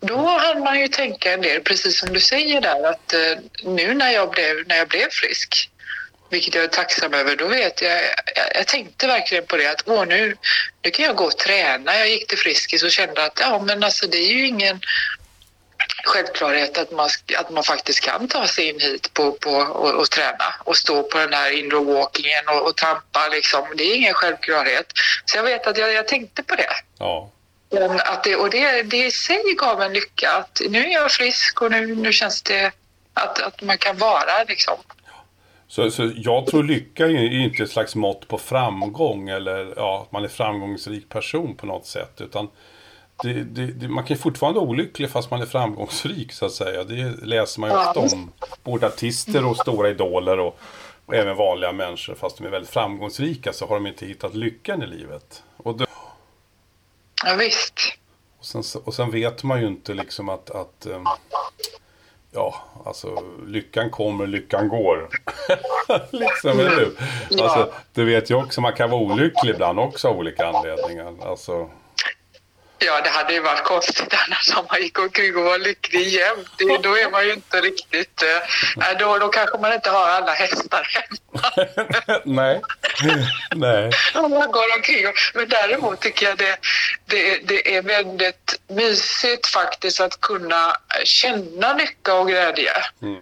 Och 0.00 0.06
då 0.06 0.16
hann 0.16 0.60
man 0.60 0.80
ju 0.80 0.88
tänka 0.88 1.32
en 1.32 1.40
del, 1.40 1.60
precis 1.60 2.00
som 2.00 2.12
du 2.12 2.20
säger 2.20 2.60
där, 2.60 2.90
att 2.90 3.14
eh, 3.14 3.38
nu 3.64 3.94
när 3.94 4.10
jag 4.10 4.30
blev, 4.30 4.66
när 4.66 4.76
jag 4.76 4.88
blev 4.88 5.10
frisk, 5.10 5.70
vilket 6.30 6.54
jag 6.54 6.64
är 6.64 6.68
tacksam 6.68 7.14
över, 7.14 7.36
då 7.36 7.46
vet 7.46 7.82
jag, 7.82 8.02
jag, 8.36 8.46
jag 8.54 8.66
tänkte 8.66 9.06
verkligen 9.06 9.46
på 9.46 9.56
det 9.56 9.70
att 9.70 9.82
åh 9.86 10.06
nu, 10.06 10.36
nu 10.82 10.90
kan 10.90 11.04
jag 11.04 11.16
gå 11.16 11.24
och 11.24 11.38
träna. 11.38 11.98
Jag 11.98 12.08
gick 12.08 12.26
till 12.26 12.38
Friskis 12.38 12.82
och 12.82 12.90
kände 12.90 13.24
att 13.24 13.38
ja 13.40 13.58
men 13.58 13.84
alltså 13.84 14.06
det 14.06 14.18
är 14.18 14.32
ju 14.32 14.46
ingen 14.46 14.80
självklarhet 16.06 16.78
att 16.78 16.90
man, 16.90 17.08
att 17.38 17.50
man 17.50 17.62
faktiskt 17.62 18.00
kan 18.00 18.28
ta 18.28 18.46
sig 18.46 18.68
in 18.68 18.80
hit 18.80 19.14
på, 19.14 19.32
på, 19.32 19.50
och, 19.50 19.94
och 19.94 20.10
träna 20.10 20.54
och 20.64 20.76
stå 20.76 21.02
på 21.02 21.18
den 21.18 21.32
här 21.32 21.58
indoor 21.58 21.84
walkingen 21.84 22.44
och, 22.48 22.66
och 22.68 22.76
trampa. 22.76 23.28
Liksom. 23.32 23.64
Det 23.76 23.84
är 23.84 23.96
ingen 23.96 24.14
självklarhet. 24.14 24.86
Så 25.24 25.36
jag 25.36 25.44
vet 25.44 25.66
att 25.66 25.78
jag, 25.78 25.92
jag 25.92 26.08
tänkte 26.08 26.42
på 26.42 26.54
det. 26.54 26.74
Ja. 26.98 27.30
Att 27.98 28.24
det 28.24 28.36
och 28.36 28.50
det, 28.50 28.82
det 28.82 29.06
i 29.06 29.10
sig 29.10 29.54
gav 29.58 29.82
en 29.82 29.92
lycka. 29.92 30.32
Att 30.32 30.60
nu 30.68 30.78
är 30.78 30.92
jag 30.92 31.10
frisk 31.10 31.62
och 31.62 31.70
nu, 31.70 31.94
nu 31.94 32.12
känns 32.12 32.42
det 32.42 32.72
att, 33.14 33.42
att 33.42 33.62
man 33.62 33.78
kan 33.78 33.98
vara 33.98 34.44
liksom. 34.48 34.76
Så, 35.68 35.90
så 35.90 36.10
jag 36.14 36.46
tror 36.46 36.64
lycka 36.64 37.06
är 37.06 37.44
inte 37.44 37.62
ett 37.62 37.70
slags 37.70 37.94
mått 37.94 38.28
på 38.28 38.38
framgång 38.38 39.28
eller 39.28 39.72
ja, 39.76 40.02
att 40.02 40.12
man 40.12 40.24
är 40.24 40.28
framgångsrik 40.28 41.08
person 41.08 41.56
på 41.56 41.66
något 41.66 41.86
sätt. 41.86 42.20
Utan 42.20 42.48
det, 43.22 43.32
det, 43.32 43.66
det, 43.66 43.88
man 43.88 44.04
kan 44.04 44.16
ju 44.16 44.22
fortfarande 44.22 44.60
vara 44.60 44.68
olycklig 44.68 45.10
fast 45.10 45.30
man 45.30 45.42
är 45.42 45.46
framgångsrik 45.46 46.32
så 46.32 46.46
att 46.46 46.52
säga. 46.52 46.84
Det 46.84 47.26
läser 47.26 47.60
man 47.60 47.70
ju 47.70 47.76
ofta 47.76 48.00
om. 48.00 48.32
Både 48.62 48.86
artister 48.86 49.46
och 49.46 49.56
stora 49.56 49.90
idoler 49.90 50.38
och, 50.38 50.58
och, 51.06 51.14
även 51.14 51.36
vanliga 51.36 51.72
människor. 51.72 52.14
Fast 52.14 52.38
de 52.38 52.46
är 52.46 52.50
väldigt 52.50 52.70
framgångsrika 52.70 53.52
så 53.52 53.66
har 53.66 53.74
de 53.74 53.86
inte 53.86 54.06
hittat 54.06 54.34
lyckan 54.34 54.82
i 54.82 54.86
livet. 54.86 55.42
Och 55.56 55.76
det... 55.78 55.86
Ja, 57.24 57.34
visst. 57.38 57.80
Och 58.38 58.44
sen, 58.44 58.82
och 58.84 58.94
sen 58.94 59.10
vet 59.10 59.42
man 59.42 59.60
ju 59.60 59.66
inte 59.66 59.94
liksom 59.94 60.28
att, 60.28 60.50
att 60.50 60.86
um, 60.86 61.06
ja, 62.32 62.54
alltså 62.84 63.22
lyckan 63.46 63.90
kommer, 63.90 64.26
lyckan 64.26 64.68
går. 64.68 65.08
liksom, 66.10 66.50
eller 66.50 66.76
hur? 66.76 66.96
Alltså, 67.42 67.72
du 67.92 68.04
vet 68.04 68.30
ju 68.30 68.34
också, 68.34 68.60
man 68.60 68.72
kan 68.72 68.90
vara 68.90 69.00
olycklig 69.00 69.54
ibland 69.54 69.78
också 69.78 70.08
av 70.08 70.18
olika 70.18 70.46
anledningar. 70.46 71.14
Alltså, 71.22 71.70
Ja, 72.78 73.00
det 73.00 73.10
hade 73.10 73.32
ju 73.32 73.40
varit 73.40 73.64
konstigt 73.64 74.14
annars 74.26 74.56
om 74.56 74.66
man 74.70 74.82
gick 74.82 74.98
omkring 74.98 75.36
och 75.36 75.44
var 75.44 75.58
lycklig 75.58 76.08
jämt. 76.08 76.82
Då 76.82 76.98
är 76.98 77.10
man 77.10 77.24
ju 77.26 77.32
inte 77.32 77.60
riktigt... 77.60 78.22
Äh, 78.76 78.98
då, 78.98 79.18
då 79.18 79.28
kanske 79.28 79.58
man 79.58 79.72
inte 79.72 79.90
har 79.90 80.08
alla 80.08 80.32
hästar 80.32 80.88
hemma. 80.94 81.68
Nej. 82.24 82.62
Nej. 83.54 83.90
Om 84.14 84.30
man 84.30 84.50
går 84.50 84.76
omkring. 84.76 85.06
Men 85.34 85.48
däremot 85.48 86.00
tycker 86.00 86.26
jag 86.26 86.38
det, 86.38 86.58
det, 87.06 87.38
det 87.38 87.76
är 87.76 87.82
väldigt 87.82 88.60
mysigt 88.68 89.46
faktiskt 89.46 90.00
att 90.00 90.20
kunna 90.20 90.76
känna 91.04 91.74
lycka 91.74 92.14
och 92.14 92.26
glädje. 92.26 92.72
Mm. 93.02 93.20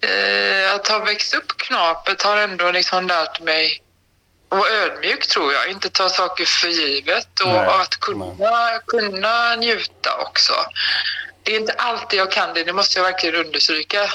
Eh, 0.00 0.74
att 0.74 0.88
ha 0.88 0.98
växt 0.98 1.34
upp 1.34 1.48
knapet 1.56 2.22
har 2.22 2.36
ändå 2.36 2.70
liksom 2.70 3.06
lärt 3.06 3.40
mig 3.40 3.82
och 4.52 4.70
ödmjuk 4.70 5.26
tror 5.26 5.52
jag, 5.52 5.70
inte 5.70 5.90
ta 5.90 6.08
saker 6.08 6.44
för 6.44 6.68
givet 6.68 7.40
och, 7.40 7.48
Nej. 7.48 7.80
att 7.80 8.00
kunna, 8.00 8.78
kunna 8.86 9.54
njuta 9.56 10.16
också. 10.18 10.52
Det 11.42 11.56
är 11.56 11.60
inte 11.60 11.72
alltid 11.72 12.20
jag 12.20 12.30
kan 12.30 12.54
det, 12.54 12.64
det 12.64 12.72
måste 12.72 12.98
jag 12.98 13.04
verkligen 13.04 13.46
understryka 13.46 14.10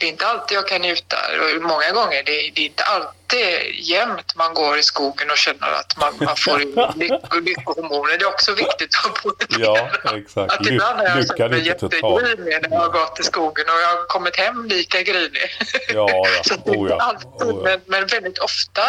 det 0.00 0.06
är 0.06 0.10
inte 0.10 0.26
alltid 0.26 0.56
jag 0.56 0.68
kan 0.68 0.80
njuta. 0.80 1.16
Många 1.60 1.90
gånger, 1.92 2.22
det 2.22 2.46
är, 2.46 2.50
det 2.54 2.60
är 2.60 2.66
inte 2.66 2.84
alltid 2.84 3.74
jämt 3.74 4.34
man 4.34 4.54
går 4.54 4.78
i 4.78 4.82
skogen 4.82 5.30
och 5.30 5.36
känner 5.36 5.72
att 5.72 5.96
man, 5.96 6.14
man 6.20 6.36
får 6.36 6.58
lyckohormoner. 7.40 8.18
Det 8.18 8.24
är 8.24 8.28
också 8.28 8.54
viktigt 8.54 8.90
att 9.04 9.14
poängtera. 9.14 9.90
Ja, 10.04 10.16
exakt. 10.16 10.52
Att 10.52 10.66
ibland 10.66 10.98
har 10.98 11.04
jag 11.04 11.26
känt 11.26 11.50
mig 11.50 11.66
jättegrinig 11.66 12.58
när 12.62 12.70
jag 12.70 12.78
har 12.78 12.88
gått 12.88 13.20
i 13.20 13.22
skogen 13.22 13.64
och 13.68 13.80
jag 13.80 13.88
har 13.88 14.06
kommit 14.06 14.36
hem 14.36 14.66
lika 14.66 15.02
grinig. 15.02 15.50
Ja, 15.88 16.06
ja. 16.10 16.26
Så 16.44 16.54
det 16.54 16.70
är 16.70 16.76
oh, 16.76 16.82
inte 16.82 16.94
alltid, 16.94 17.48
oh, 17.48 17.62
men, 17.62 17.80
men 17.86 18.06
väldigt 18.06 18.38
ofta 18.38 18.82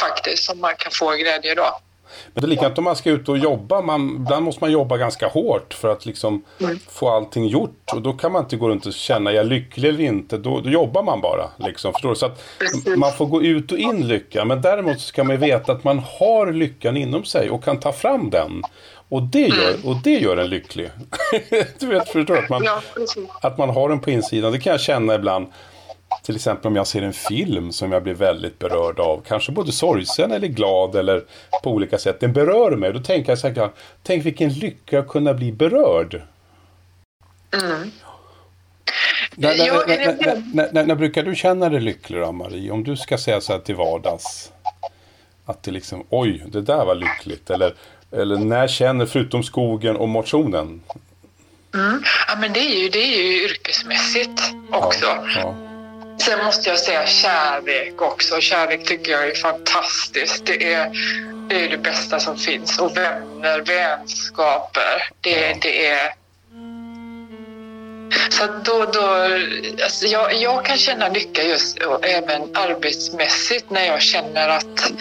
faktiskt 0.00 0.44
som 0.44 0.60
man 0.60 0.76
kan 0.76 0.92
få 0.92 1.10
glädje 1.10 1.54
då. 1.54 1.80
Men 2.34 2.40
det 2.40 2.46
är 2.46 2.48
likadant 2.48 2.78
om 2.78 2.84
man 2.84 2.96
ska 2.96 3.10
ut 3.10 3.28
och 3.28 3.38
jobba. 3.38 3.82
Man, 3.82 4.16
ibland 4.16 4.44
måste 4.44 4.64
man 4.64 4.72
jobba 4.72 4.96
ganska 4.96 5.28
hårt 5.28 5.74
för 5.74 5.88
att 5.88 6.06
liksom 6.06 6.44
mm. 6.60 6.78
få 6.88 7.08
allting 7.08 7.46
gjort. 7.46 7.92
Och 7.94 8.02
då 8.02 8.12
kan 8.12 8.32
man 8.32 8.42
inte 8.42 8.56
gå 8.56 8.68
runt 8.68 8.86
och 8.86 8.92
känna, 8.92 9.30
är 9.30 9.34
jag 9.34 9.46
lycklig 9.46 9.88
eller 9.88 10.04
inte? 10.04 10.38
Då, 10.38 10.60
då 10.60 10.70
jobbar 10.70 11.02
man 11.02 11.20
bara. 11.20 11.50
Liksom, 11.56 11.92
förstår 11.92 12.08
du? 12.08 12.16
Så 12.16 12.26
att 12.26 12.38
man 12.96 13.12
får 13.12 13.26
gå 13.26 13.42
ut 13.42 13.72
och 13.72 13.78
in 13.78 14.08
lycka. 14.08 14.44
Men 14.44 14.62
däremot 14.62 15.00
ska 15.00 15.24
man 15.24 15.36
veta 15.36 15.72
att 15.72 15.84
man 15.84 15.98
har 16.18 16.52
lyckan 16.52 16.96
inom 16.96 17.24
sig 17.24 17.50
och 17.50 17.64
kan 17.64 17.80
ta 17.80 17.92
fram 17.92 18.30
den. 18.30 18.62
Och 19.08 19.22
det 19.22 19.46
gör, 19.46 19.74
mm. 19.74 19.84
och 19.84 19.96
det 20.04 20.18
gör 20.18 20.36
en 20.36 20.50
lycklig. 20.50 20.90
du 21.78 21.86
vet, 21.86 22.08
förstår 22.08 22.34
du? 22.34 22.38
Att 22.38 22.48
man, 22.48 22.62
att 23.40 23.58
man 23.58 23.68
har 23.68 23.88
den 23.88 24.00
på 24.00 24.10
insidan. 24.10 24.52
Det 24.52 24.60
kan 24.60 24.70
jag 24.70 24.80
känna 24.80 25.14
ibland. 25.14 25.46
Till 26.28 26.36
exempel 26.36 26.66
om 26.66 26.76
jag 26.76 26.86
ser 26.86 27.02
en 27.02 27.12
film 27.12 27.72
som 27.72 27.92
jag 27.92 28.02
blir 28.02 28.14
väldigt 28.14 28.58
berörd 28.58 29.00
av. 29.00 29.22
Kanske 29.28 29.52
både 29.52 29.72
sorgsen 29.72 30.32
eller 30.32 30.48
glad 30.48 30.96
eller 30.96 31.24
på 31.62 31.70
olika 31.70 31.98
sätt. 31.98 32.20
Den 32.20 32.32
berör 32.32 32.76
mig. 32.76 32.92
Då 32.92 33.00
tänker 33.00 33.30
jag 33.32 33.38
så 33.38 33.48
här, 33.48 33.70
tänk 34.02 34.26
vilken 34.26 34.52
lycka 34.52 34.98
att 34.98 35.08
kunna 35.08 35.34
bli 35.34 35.52
berörd. 35.52 36.22
Mm. 37.52 37.90
När, 39.34 39.56
när, 39.56 40.72
när, 40.72 40.84
när, 40.84 40.94
brukar 40.94 41.22
du 41.22 41.34
känna 41.34 41.68
dig 41.68 41.80
lycklig 41.80 42.20
då, 42.20 42.32
Marie? 42.32 42.70
Om 42.70 42.84
du 42.84 42.96
ska 42.96 43.18
säga 43.18 43.40
så 43.40 43.52
här 43.52 43.60
till 43.60 43.74
vardags. 43.74 44.52
Att 45.44 45.62
det 45.62 45.70
liksom, 45.70 46.04
oj, 46.08 46.44
det 46.46 46.62
där 46.62 46.84
var 46.84 46.94
lyckligt. 46.94 47.50
Eller, 47.50 47.74
eller 48.12 48.36
när 48.36 48.68
känner, 48.68 49.06
förutom 49.06 49.42
skogen 49.42 49.96
och 49.96 50.08
motionen, 50.08 50.80
Mm. 51.74 52.02
Ja, 52.28 52.36
men 52.40 52.52
det 52.52 52.60
är 52.60 52.82
ju, 52.82 52.88
det 52.88 52.98
är 52.98 53.22
ju 53.22 53.44
yrkesmässigt 53.44 54.40
också. 54.70 55.06
Ja, 55.06 55.24
ja. 55.36 55.67
Sen 56.18 56.44
måste 56.44 56.68
jag 56.68 56.78
säga 56.78 57.06
kärlek 57.06 58.02
också. 58.02 58.40
Kärlek 58.40 58.84
tycker 58.84 59.12
jag 59.12 59.28
är 59.28 59.34
fantastiskt. 59.34 60.46
Det 60.46 60.72
är 60.72 60.90
det, 61.48 61.64
är 61.64 61.68
det 61.68 61.78
bästa 61.78 62.20
som 62.20 62.36
finns. 62.36 62.78
Och 62.78 62.96
vänner, 62.96 63.60
vänskaper. 63.60 65.10
Det, 65.20 65.62
det 65.62 65.86
är... 65.86 66.14
Så 68.30 68.46
då, 68.64 68.84
då, 68.84 69.28
alltså 69.82 70.06
jag, 70.06 70.34
jag 70.34 70.64
kan 70.64 70.76
känna 70.76 71.08
lycka 71.08 71.42
just 71.42 71.78
och 71.78 72.06
även 72.06 72.56
arbetsmässigt 72.56 73.70
när 73.70 73.86
jag 73.86 74.02
känner 74.02 74.48
att 74.48 74.92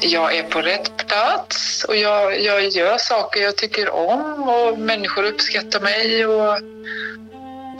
jag 0.00 0.36
är 0.36 0.42
på 0.42 0.62
rätt 0.62 1.06
plats 1.08 1.84
och 1.84 1.96
jag, 1.96 2.40
jag 2.40 2.68
gör 2.68 2.98
saker 2.98 3.40
jag 3.40 3.56
tycker 3.56 3.90
om 3.90 4.48
och 4.48 4.78
människor 4.78 5.24
uppskattar 5.24 5.80
mig. 5.80 6.26
Och, 6.26 6.58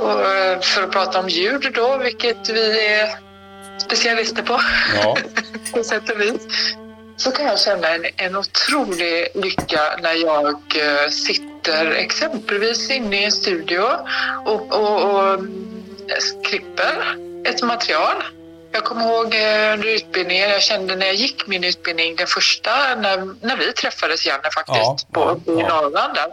och 0.02 0.64
för 0.64 0.82
att 0.82 0.92
prata 0.92 1.20
om 1.20 1.28
ljud 1.28 1.72
då, 1.74 1.96
vilket 1.96 2.48
vi 2.48 2.86
är 2.86 3.08
specialister 3.78 4.42
på, 4.42 4.60
Ja. 5.02 5.16
på 5.72 5.84
sätt 5.84 6.10
och 6.10 6.20
vis, 6.20 6.46
så 7.16 7.30
kan 7.30 7.46
jag 7.46 7.58
känna 7.60 7.88
en, 7.88 8.04
en 8.16 8.36
otrolig 8.36 9.28
lycka 9.34 9.80
när 10.02 10.14
jag 10.14 10.54
eh, 10.54 11.10
sitter 11.10 11.90
exempelvis 11.90 12.90
inne 12.90 13.20
i 13.20 13.24
en 13.24 13.32
studio 13.32 13.82
och, 14.44 14.72
och, 14.72 15.02
och 15.02 15.40
klipper 16.44 17.16
ett 17.44 17.62
material. 17.62 18.22
Jag 18.72 18.84
kommer 18.84 19.04
ihåg 19.04 19.34
eh, 19.34 19.72
under 19.72 19.88
utbildningen, 19.88 20.50
jag 20.50 20.62
kände 20.62 20.96
när 20.96 21.06
jag 21.06 21.14
gick 21.14 21.46
min 21.46 21.64
utbildning, 21.64 22.16
den 22.16 22.26
första, 22.26 22.94
när, 22.94 23.46
när 23.46 23.56
vi 23.56 23.72
träffades 23.72 24.26
Janne 24.26 24.50
faktiskt, 24.54 24.76
Ja, 24.76 24.96
på, 25.12 25.40
ja. 25.46 25.52
Norrland 25.52 26.14
där. 26.14 26.28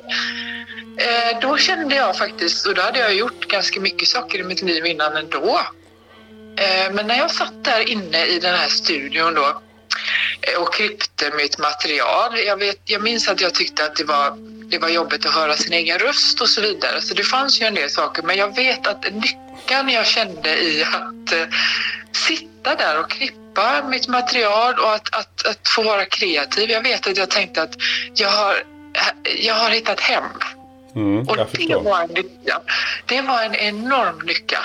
Eh, 0.98 1.40
då 1.42 1.58
kände 1.58 1.96
jag 1.96 2.18
faktiskt, 2.18 2.68
och 2.68 2.76
då 2.76 2.82
hade 2.82 3.00
jag 3.00 3.14
gjort 3.14 3.48
ganska 3.48 3.80
mycket 3.80 4.08
saker 4.08 4.40
i 4.40 4.44
mitt 4.44 4.62
liv 4.62 4.86
innan 4.86 5.18
ändå. 5.18 5.60
Eh, 6.58 6.94
men 6.94 7.08
när 7.08 7.18
jag 7.18 7.32
satt 7.32 7.64
där 7.64 7.90
inne 7.90 8.26
i 8.26 8.40
den 8.40 8.56
här 8.56 8.68
studion 8.68 9.34
då 9.34 9.62
eh, 10.42 10.62
och 10.62 10.74
klippte 10.74 11.32
mitt 11.38 11.58
material. 11.58 12.40
Jag, 12.46 12.58
vet, 12.58 12.80
jag 12.86 13.02
minns 13.02 13.28
att 13.28 13.42
jag 13.42 13.54
tyckte 13.54 13.86
att 13.86 13.96
det 13.96 14.04
var, 14.04 14.38
det 14.70 14.78
var 14.78 14.90
jobbigt 14.90 15.26
att 15.26 15.34
höra 15.34 15.56
sin 15.56 15.74
egen 15.74 16.00
röst 16.00 16.42
och 16.42 16.50
så 16.50 16.62
vidare. 16.62 17.02
Så 17.02 17.14
det 17.14 17.24
fanns 17.24 17.62
ju 17.62 17.66
en 17.66 17.76
del 17.76 17.90
saker. 17.90 18.24
Men 18.24 18.38
jag 18.38 18.56
vet 18.56 18.88
att 18.88 19.06
lyckan 19.06 19.90
jag 19.90 20.08
kände 20.08 20.64
i 20.64 20.84
att 20.84 21.34
sitta 22.12 22.76
där 22.76 23.00
och 23.00 23.10
klippa 23.10 23.84
mitt 23.90 24.08
material 24.08 24.80
och 24.80 24.94
att, 24.94 25.16
att, 25.16 25.46
att 25.46 25.68
få 25.68 25.84
vara 25.84 26.06
kreativ. 26.06 26.70
Jag 26.70 26.82
vet 26.82 27.08
att 27.08 27.18
jag 27.18 27.30
tänkte 27.30 27.62
att 27.62 27.76
jag 28.14 28.30
har, 28.30 28.64
jag 29.38 29.54
har 29.56 29.70
hittat 29.70 30.00
hem. 30.00 30.24
Mm, 30.96 31.28
Och 31.28 31.38
det 31.38 31.76
var 31.76 32.02
en 32.02 32.14
lycka. 32.14 32.62
Det 33.06 33.22
var 33.22 33.44
en 33.44 33.56
enorm 33.56 34.22
lycka 34.22 34.60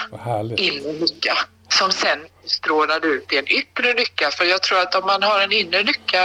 inre 0.56 0.92
lycka 0.92 1.38
som 1.68 1.90
sen 1.92 2.18
strålade 2.44 3.06
ut 3.08 3.32
i 3.32 3.36
en 3.38 3.48
yttre 3.48 3.94
lycka. 3.94 4.30
För 4.30 4.44
jag 4.44 4.62
tror 4.62 4.78
att 4.80 4.94
om 4.94 5.06
man 5.06 5.22
har 5.22 5.40
en 5.40 5.52
inre 5.52 5.82
lycka 5.82 6.24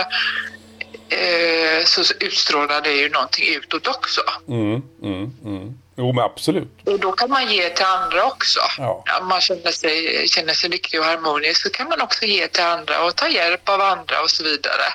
eh, 1.09 1.85
så 1.85 2.01
utstrålar 2.19 2.81
det 2.81 2.91
ju 2.91 3.09
någonting 3.09 3.55
utåt 3.55 3.87
också. 3.87 4.21
Mm, 4.47 4.81
mm, 5.03 5.31
mm. 5.45 5.68
Jo, 5.99 6.13
men 6.13 6.23
absolut. 6.23 6.67
Och 6.85 6.99
då 6.99 7.11
kan 7.11 7.29
man 7.29 7.51
ge 7.51 7.69
till 7.69 7.85
andra 7.85 8.25
också. 8.25 8.59
Ja. 8.77 9.03
Om 9.21 9.27
man 9.27 9.41
känner 9.41 9.71
sig, 9.71 10.27
känner 10.27 10.53
sig 10.53 10.69
lycklig 10.69 11.01
och 11.01 11.07
harmonisk 11.07 11.61
så 11.61 11.69
kan 11.69 11.89
man 11.89 12.01
också 12.01 12.25
ge 12.25 12.47
till 12.47 12.63
andra 12.63 13.03
och 13.03 13.15
ta 13.15 13.27
hjälp 13.27 13.69
av 13.69 13.81
andra 13.81 14.21
och 14.21 14.29
så 14.29 14.43
vidare. 14.43 14.85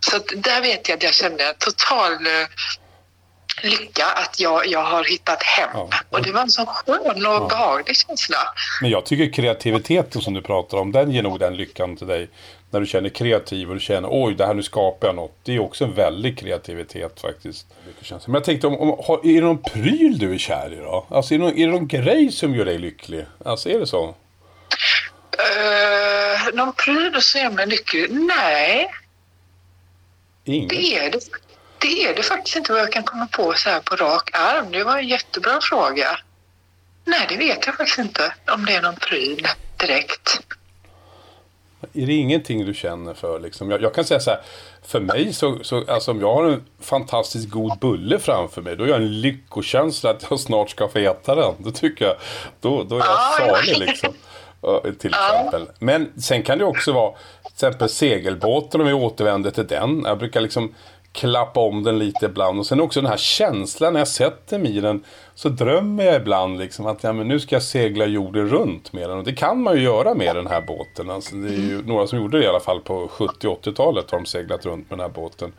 Så 0.00 0.16
att 0.16 0.26
där 0.36 0.60
vet 0.62 0.88
jag 0.88 0.96
att 0.96 1.02
jag 1.02 1.14
kände 1.14 1.44
en 1.44 1.54
total 1.58 2.12
eh, 2.12 2.46
lycka 3.62 4.06
att 4.06 4.40
jag, 4.40 4.66
jag 4.66 4.82
har 4.82 5.04
hittat 5.04 5.42
hem. 5.42 5.70
Ja. 5.74 5.88
Och 6.10 6.22
det 6.22 6.32
var 6.32 6.40
en 6.40 6.50
så 6.50 6.66
skön 6.66 7.26
och 7.26 7.48
behaglig 7.48 7.96
känsla. 7.96 8.38
Men 8.80 8.90
jag 8.90 9.06
tycker 9.06 9.32
kreativiteten 9.32 10.22
som 10.22 10.34
du 10.34 10.42
pratar 10.42 10.78
om, 10.78 10.92
den 10.92 11.10
ger 11.10 11.22
nog 11.22 11.40
den 11.40 11.56
lyckan 11.56 11.96
till 11.96 12.06
dig. 12.06 12.28
När 12.70 12.80
du 12.80 12.86
känner 12.86 13.08
kreativ 13.08 13.68
och 13.68 13.74
du 13.74 13.80
känner 13.80 14.08
oj, 14.12 14.34
det 14.34 14.46
här 14.46 14.54
nu 14.54 14.62
skapar 14.62 15.08
jag 15.08 15.14
något. 15.14 15.38
Det 15.42 15.54
är 15.54 15.58
också 15.58 15.84
en 15.84 15.94
väldig 15.94 16.38
kreativitet 16.38 17.20
faktiskt. 17.20 17.66
Men 18.10 18.34
jag 18.34 18.44
tänkte, 18.44 18.66
om, 18.66 18.74
om, 18.80 19.20
är 19.24 19.34
det 19.34 19.40
någon 19.40 19.62
pryl 19.62 20.18
du 20.18 20.34
är 20.34 20.38
kär 20.38 20.72
i 20.72 20.76
då? 20.76 21.06
Alltså 21.10 21.34
är 21.34 21.38
det, 21.38 21.44
någon, 21.44 21.58
är 21.58 21.66
det 21.66 21.72
någon 21.72 21.88
grej 21.88 22.32
som 22.32 22.54
gör 22.54 22.64
dig 22.64 22.78
lycklig? 22.78 23.26
Alltså 23.44 23.68
är 23.68 23.78
det 23.78 23.86
så? 23.86 24.14
Uh, 25.34 26.54
någon 26.54 26.72
pryl 26.72 27.22
som 27.22 27.40
gör 27.40 27.50
mig 27.50 27.66
lycklig? 27.66 28.10
Nej, 28.10 28.90
Ingen? 30.44 30.68
det 30.68 30.96
är 30.96 31.10
det, 31.10 31.20
det 31.78 32.04
är 32.04 32.14
det 32.14 32.22
faktiskt 32.22 32.56
inte 32.56 32.72
vad 32.72 32.80
jag 32.80 32.92
kan 32.92 33.02
komma 33.02 33.26
på 33.26 33.52
så 33.52 33.70
här 33.70 33.80
på 33.80 33.96
rak 33.96 34.30
arm. 34.32 34.72
Det 34.72 34.84
var 34.84 34.98
en 34.98 35.08
jättebra 35.08 35.60
fråga. 35.62 36.18
Nej, 37.04 37.26
det 37.28 37.36
vet 37.36 37.66
jag 37.66 37.76
faktiskt 37.76 37.98
inte 37.98 38.34
om 38.46 38.64
det 38.64 38.74
är 38.74 38.82
någon 38.82 38.96
pryl 38.96 39.48
direkt. 39.76 40.40
Är 41.94 42.06
det 42.06 42.12
ingenting 42.12 42.64
du 42.64 42.74
känner 42.74 43.14
för 43.14 43.40
liksom? 43.40 43.70
Jag, 43.70 43.82
jag 43.82 43.94
kan 43.94 44.04
säga 44.04 44.20
så 44.20 44.30
här. 44.30 44.40
För 44.82 45.00
mig 45.00 45.32
så, 45.32 45.58
så 45.62 45.84
alltså 45.88 46.10
om 46.10 46.20
jag 46.20 46.34
har 46.34 46.44
en 46.44 46.64
fantastiskt 46.80 47.50
god 47.50 47.78
bulle 47.80 48.18
framför 48.18 48.62
mig. 48.62 48.76
Då 48.76 48.84
är 48.84 48.88
jag 48.88 48.96
en 48.96 49.20
lyckokänsla 49.20 50.10
att 50.10 50.26
jag 50.30 50.40
snart 50.40 50.70
ska 50.70 50.88
få 50.88 50.98
äta 50.98 51.34
den. 51.34 51.54
Då 51.58 51.70
tycker 51.70 52.04
jag, 52.04 52.14
då, 52.60 52.82
då 52.82 52.94
är 52.94 52.98
jag 53.00 53.08
Ja, 53.08 53.36
ja. 53.40 53.54
salig 53.54 53.78
liksom. 53.78 54.12
Ja, 54.60 54.82
Till 54.98 55.14
exempel. 55.14 55.66
Men 55.78 56.12
sen 56.20 56.42
kan 56.42 56.58
det 56.58 56.64
också 56.64 56.92
vara 56.92 57.12
till 57.42 57.52
exempel 57.52 57.88
segelbåten 57.88 58.80
om 58.80 58.86
vi 58.86 58.92
återvänder 58.92 59.50
till 59.50 59.66
den. 59.66 60.02
Jag 60.06 60.18
brukar 60.18 60.40
liksom 60.40 60.74
klappa 61.14 61.60
om 61.60 61.82
den 61.82 61.98
lite 61.98 62.26
ibland. 62.26 62.58
Och 62.58 62.66
sen 62.66 62.80
också 62.80 63.00
den 63.00 63.10
här 63.10 63.16
känslan 63.16 63.92
när 63.92 64.00
jag 64.00 64.08
sätter 64.08 64.58
mig 64.58 64.76
i 64.76 64.80
den. 64.80 65.04
Så 65.34 65.48
drömmer 65.48 66.04
jag 66.04 66.16
ibland 66.16 66.58
liksom 66.58 66.86
att 66.86 67.04
ja, 67.04 67.12
men 67.12 67.28
nu 67.28 67.40
ska 67.40 67.54
jag 67.54 67.62
segla 67.62 68.06
jorden 68.06 68.48
runt 68.48 68.92
med 68.92 69.10
den. 69.10 69.18
Och 69.18 69.24
det 69.24 69.32
kan 69.32 69.62
man 69.62 69.76
ju 69.76 69.82
göra 69.82 70.14
med 70.14 70.36
den 70.36 70.46
här 70.46 70.60
båten. 70.60 71.10
Alltså, 71.10 71.36
det 71.36 71.48
är 71.48 71.58
ju 71.58 71.82
några 71.86 72.06
som 72.06 72.18
gjorde 72.18 72.38
det 72.38 72.44
i 72.44 72.48
alla 72.48 72.60
fall 72.60 72.80
på 72.80 73.06
70-80-talet 73.06 74.10
har 74.10 74.18
de 74.18 74.26
seglat 74.26 74.66
runt 74.66 74.90
med 74.90 74.98
den 74.98 75.06
här 75.06 75.14
båten. 75.14 75.52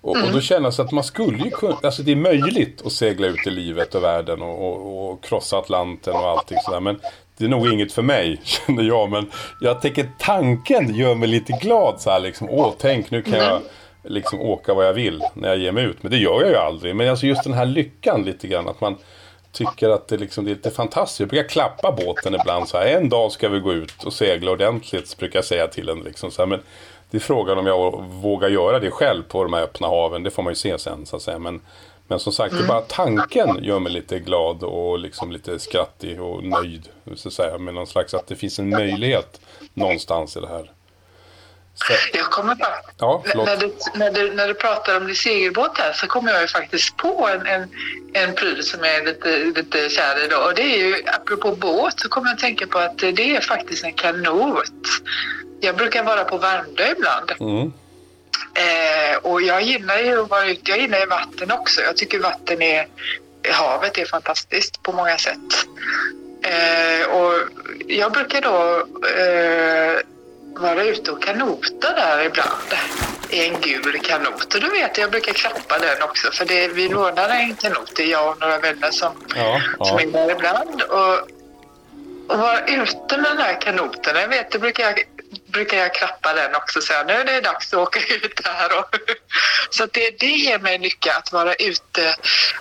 Och, 0.00 0.16
och 0.16 0.32
då 0.32 0.40
känns 0.40 0.76
det 0.76 0.82
att 0.82 0.92
man 0.92 1.04
skulle 1.04 1.44
ju 1.44 1.50
kunna, 1.50 1.76
alltså 1.82 2.02
det 2.02 2.12
är 2.12 2.16
möjligt 2.16 2.82
att 2.86 2.92
segla 2.92 3.26
ut 3.26 3.46
i 3.46 3.50
livet 3.50 3.94
och 3.94 4.02
världen 4.02 4.42
och, 4.42 4.68
och, 4.68 5.10
och 5.12 5.24
krossa 5.24 5.56
Atlanten 5.58 6.14
och 6.14 6.28
allting 6.28 6.58
sådär. 6.64 6.80
Men 6.80 7.00
det 7.38 7.44
är 7.44 7.48
nog 7.48 7.72
inget 7.72 7.92
för 7.92 8.02
mig, 8.02 8.40
känner 8.44 8.82
jag. 8.82 9.10
Men 9.10 9.30
jag 9.60 9.82
tänker 9.82 10.10
tanken 10.18 10.94
gör 10.94 11.14
mig 11.14 11.28
lite 11.28 11.52
glad 11.62 12.00
så 12.00 12.10
här 12.10 12.20
liksom. 12.20 12.48
Åh, 12.50 12.72
tänk 12.78 13.10
nu 13.10 13.22
kan 13.22 13.38
jag 13.38 13.60
liksom 14.08 14.40
åka 14.40 14.74
vad 14.74 14.86
jag 14.86 14.92
vill 14.92 15.22
när 15.34 15.48
jag 15.48 15.58
ger 15.58 15.72
mig 15.72 15.84
ut. 15.84 16.02
Men 16.02 16.12
det 16.12 16.18
gör 16.18 16.40
jag 16.40 16.50
ju 16.50 16.56
aldrig. 16.56 16.96
Men 16.96 17.08
alltså 17.08 17.26
just 17.26 17.44
den 17.44 17.52
här 17.52 17.66
lyckan 17.66 18.22
lite 18.22 18.48
grann. 18.48 18.68
Att 18.68 18.80
man 18.80 18.96
tycker 19.52 19.88
att 19.88 20.08
det, 20.08 20.16
liksom, 20.16 20.44
det 20.44 20.50
är 20.50 20.54
lite 20.54 20.70
fantastiskt. 20.70 21.20
Jag 21.20 21.28
brukar 21.28 21.48
klappa 21.48 21.92
båten 21.92 22.34
ibland 22.34 22.68
så 22.68 22.78
här. 22.78 22.86
En 22.86 23.08
dag 23.08 23.32
ska 23.32 23.48
vi 23.48 23.60
gå 23.60 23.72
ut 23.72 24.04
och 24.04 24.12
segla 24.12 24.50
ordentligt, 24.50 25.16
brukar 25.18 25.38
jag 25.38 25.44
säga 25.44 25.66
till 25.66 25.88
en. 25.88 26.00
Liksom, 26.00 26.30
så 26.30 26.42
här. 26.42 26.46
Men 26.46 26.60
det 27.10 27.16
är 27.16 27.20
frågan 27.20 27.58
om 27.58 27.66
jag 27.66 28.04
vågar 28.08 28.48
göra 28.48 28.78
det 28.78 28.90
själv 28.90 29.22
på 29.22 29.42
de 29.42 29.52
här 29.52 29.62
öppna 29.62 29.88
haven. 29.88 30.22
Det 30.22 30.30
får 30.30 30.42
man 30.42 30.50
ju 30.50 30.56
se 30.56 30.78
sen 30.78 31.06
så 31.06 31.16
att 31.16 31.22
säga. 31.22 31.38
Men, 31.38 31.60
men 32.08 32.18
som 32.18 32.32
sagt, 32.32 32.54
är 32.54 32.66
bara 32.66 32.80
tanken 32.80 33.64
gör 33.64 33.78
mig 33.78 33.92
lite 33.92 34.18
glad 34.18 34.62
och 34.62 34.98
liksom 34.98 35.32
lite 35.32 35.58
skrattig 35.58 36.22
och 36.22 36.44
nöjd. 36.44 36.88
Så 37.14 37.28
att 37.28 37.34
säga. 37.34 37.58
Med 37.58 37.74
någon 37.74 37.86
slags 37.86 38.14
att 38.14 38.26
det 38.26 38.36
finns 38.36 38.58
en 38.58 38.68
möjlighet 38.68 39.40
någonstans 39.74 40.36
i 40.36 40.40
det 40.40 40.48
här. 40.48 40.70
Så, 41.76 41.92
Jag 42.12 42.26
kommer 42.26 42.54
bara... 42.54 42.76
ja, 42.98 43.24
när, 43.34 43.56
du, 43.56 43.74
när, 43.94 44.10
du, 44.10 44.34
när 44.34 44.48
du 44.48 44.54
pratar 44.54 44.96
om 44.96 45.06
din 45.06 45.16
segelbåt 45.16 45.78
här 45.78 45.92
så 45.92 46.06
kommer 46.06 46.32
jag 46.32 46.42
ju 46.42 46.48
faktiskt 46.48 46.96
på 46.96 47.28
en, 47.28 47.46
en, 47.46 47.68
en 48.12 48.34
pryl 48.34 48.62
som 48.62 48.84
jag 48.84 48.94
är 48.94 49.04
lite, 49.04 49.38
lite 49.38 49.88
kär 49.88 50.24
i 50.24 50.28
då. 50.28 50.36
Och 50.36 50.54
det 50.54 50.62
är 50.62 50.86
ju, 50.86 51.02
apropå 51.06 51.56
båt, 51.56 52.00
så 52.00 52.08
kommer 52.08 52.28
jag 52.28 52.34
att 52.34 52.40
tänka 52.40 52.66
på 52.66 52.78
att 52.78 52.98
det 52.98 53.36
är 53.36 53.40
faktiskt 53.40 53.84
en 53.84 53.92
kanot. 53.92 54.64
Jag 55.60 55.76
brukar 55.76 56.04
vara 56.04 56.24
på 56.24 56.38
Värmdö 56.38 56.92
ibland. 56.96 57.32
Mm. 57.40 57.72
Eh, 58.54 59.16
och 59.22 59.42
jag 59.42 59.62
gillar 59.62 59.98
ju 59.98 60.22
att 60.22 60.30
vara 60.30 60.46
ute, 60.46 60.70
jag 60.70 60.80
gillar 60.80 60.98
ju 60.98 61.06
vatten 61.06 61.50
också. 61.50 61.80
Jag 61.80 61.96
tycker 61.96 62.18
vatten 62.18 62.62
är, 62.62 62.86
havet 63.50 63.98
är 63.98 64.04
fantastiskt 64.04 64.82
på 64.82 64.92
många 64.92 65.18
sätt. 65.18 65.66
Eh, 66.42 67.08
och 67.08 67.32
jag 67.86 68.12
brukar 68.12 68.40
då 68.40 68.86
eh, 69.08 70.00
vara 70.60 70.84
ute 70.84 71.10
och 71.12 71.22
kanota 71.22 71.92
där 71.92 72.24
ibland. 72.24 72.72
I 73.30 73.46
en 73.48 73.60
gul 73.60 73.98
kanot. 74.02 74.54
Och 74.54 74.60
då 74.60 74.68
vet 74.68 74.98
jag, 74.98 75.04
jag 75.04 75.10
brukar 75.10 75.32
klappa 75.32 75.78
den 75.78 76.02
också. 76.02 76.30
För 76.32 76.44
det, 76.44 76.68
vi 76.68 76.88
lånar 76.88 77.28
en 77.28 77.54
kanot, 77.56 77.92
det 77.96 78.02
är 78.02 78.06
jag 78.06 78.30
och 78.32 78.40
några 78.40 78.58
vänner 78.58 78.90
som, 78.90 79.12
Ja, 79.34 79.60
som 79.86 79.98
ja. 79.98 80.00
är 80.00 80.06
där 80.06 80.30
ibland. 80.34 80.82
Och, 80.82 81.18
och 82.28 82.38
vara 82.38 82.60
ute 82.66 83.16
med 83.18 83.30
den 83.30 83.38
här 83.38 83.60
kanoten. 83.60 84.16
Jag 84.16 84.28
vet, 84.28 84.50
det 84.50 84.58
brukar 84.58 84.84
jag 84.84 85.00
brukar 85.46 85.76
jag 85.76 85.94
klappa 85.94 86.32
den 86.32 86.54
också 86.54 86.78
och 86.78 86.82
säga 86.82 87.02
nu 87.02 87.12
är 87.12 87.24
det 87.24 87.40
dags 87.40 87.72
att 87.72 87.78
åka 87.78 88.00
ut 88.14 88.40
här. 88.44 88.78
Och 88.78 88.94
så 89.70 89.86
det, 89.86 90.20
det 90.20 90.26
ger 90.26 90.58
mig 90.58 90.78
lycka 90.78 91.12
att 91.12 91.32
vara 91.32 91.54
ute, 91.54 92.16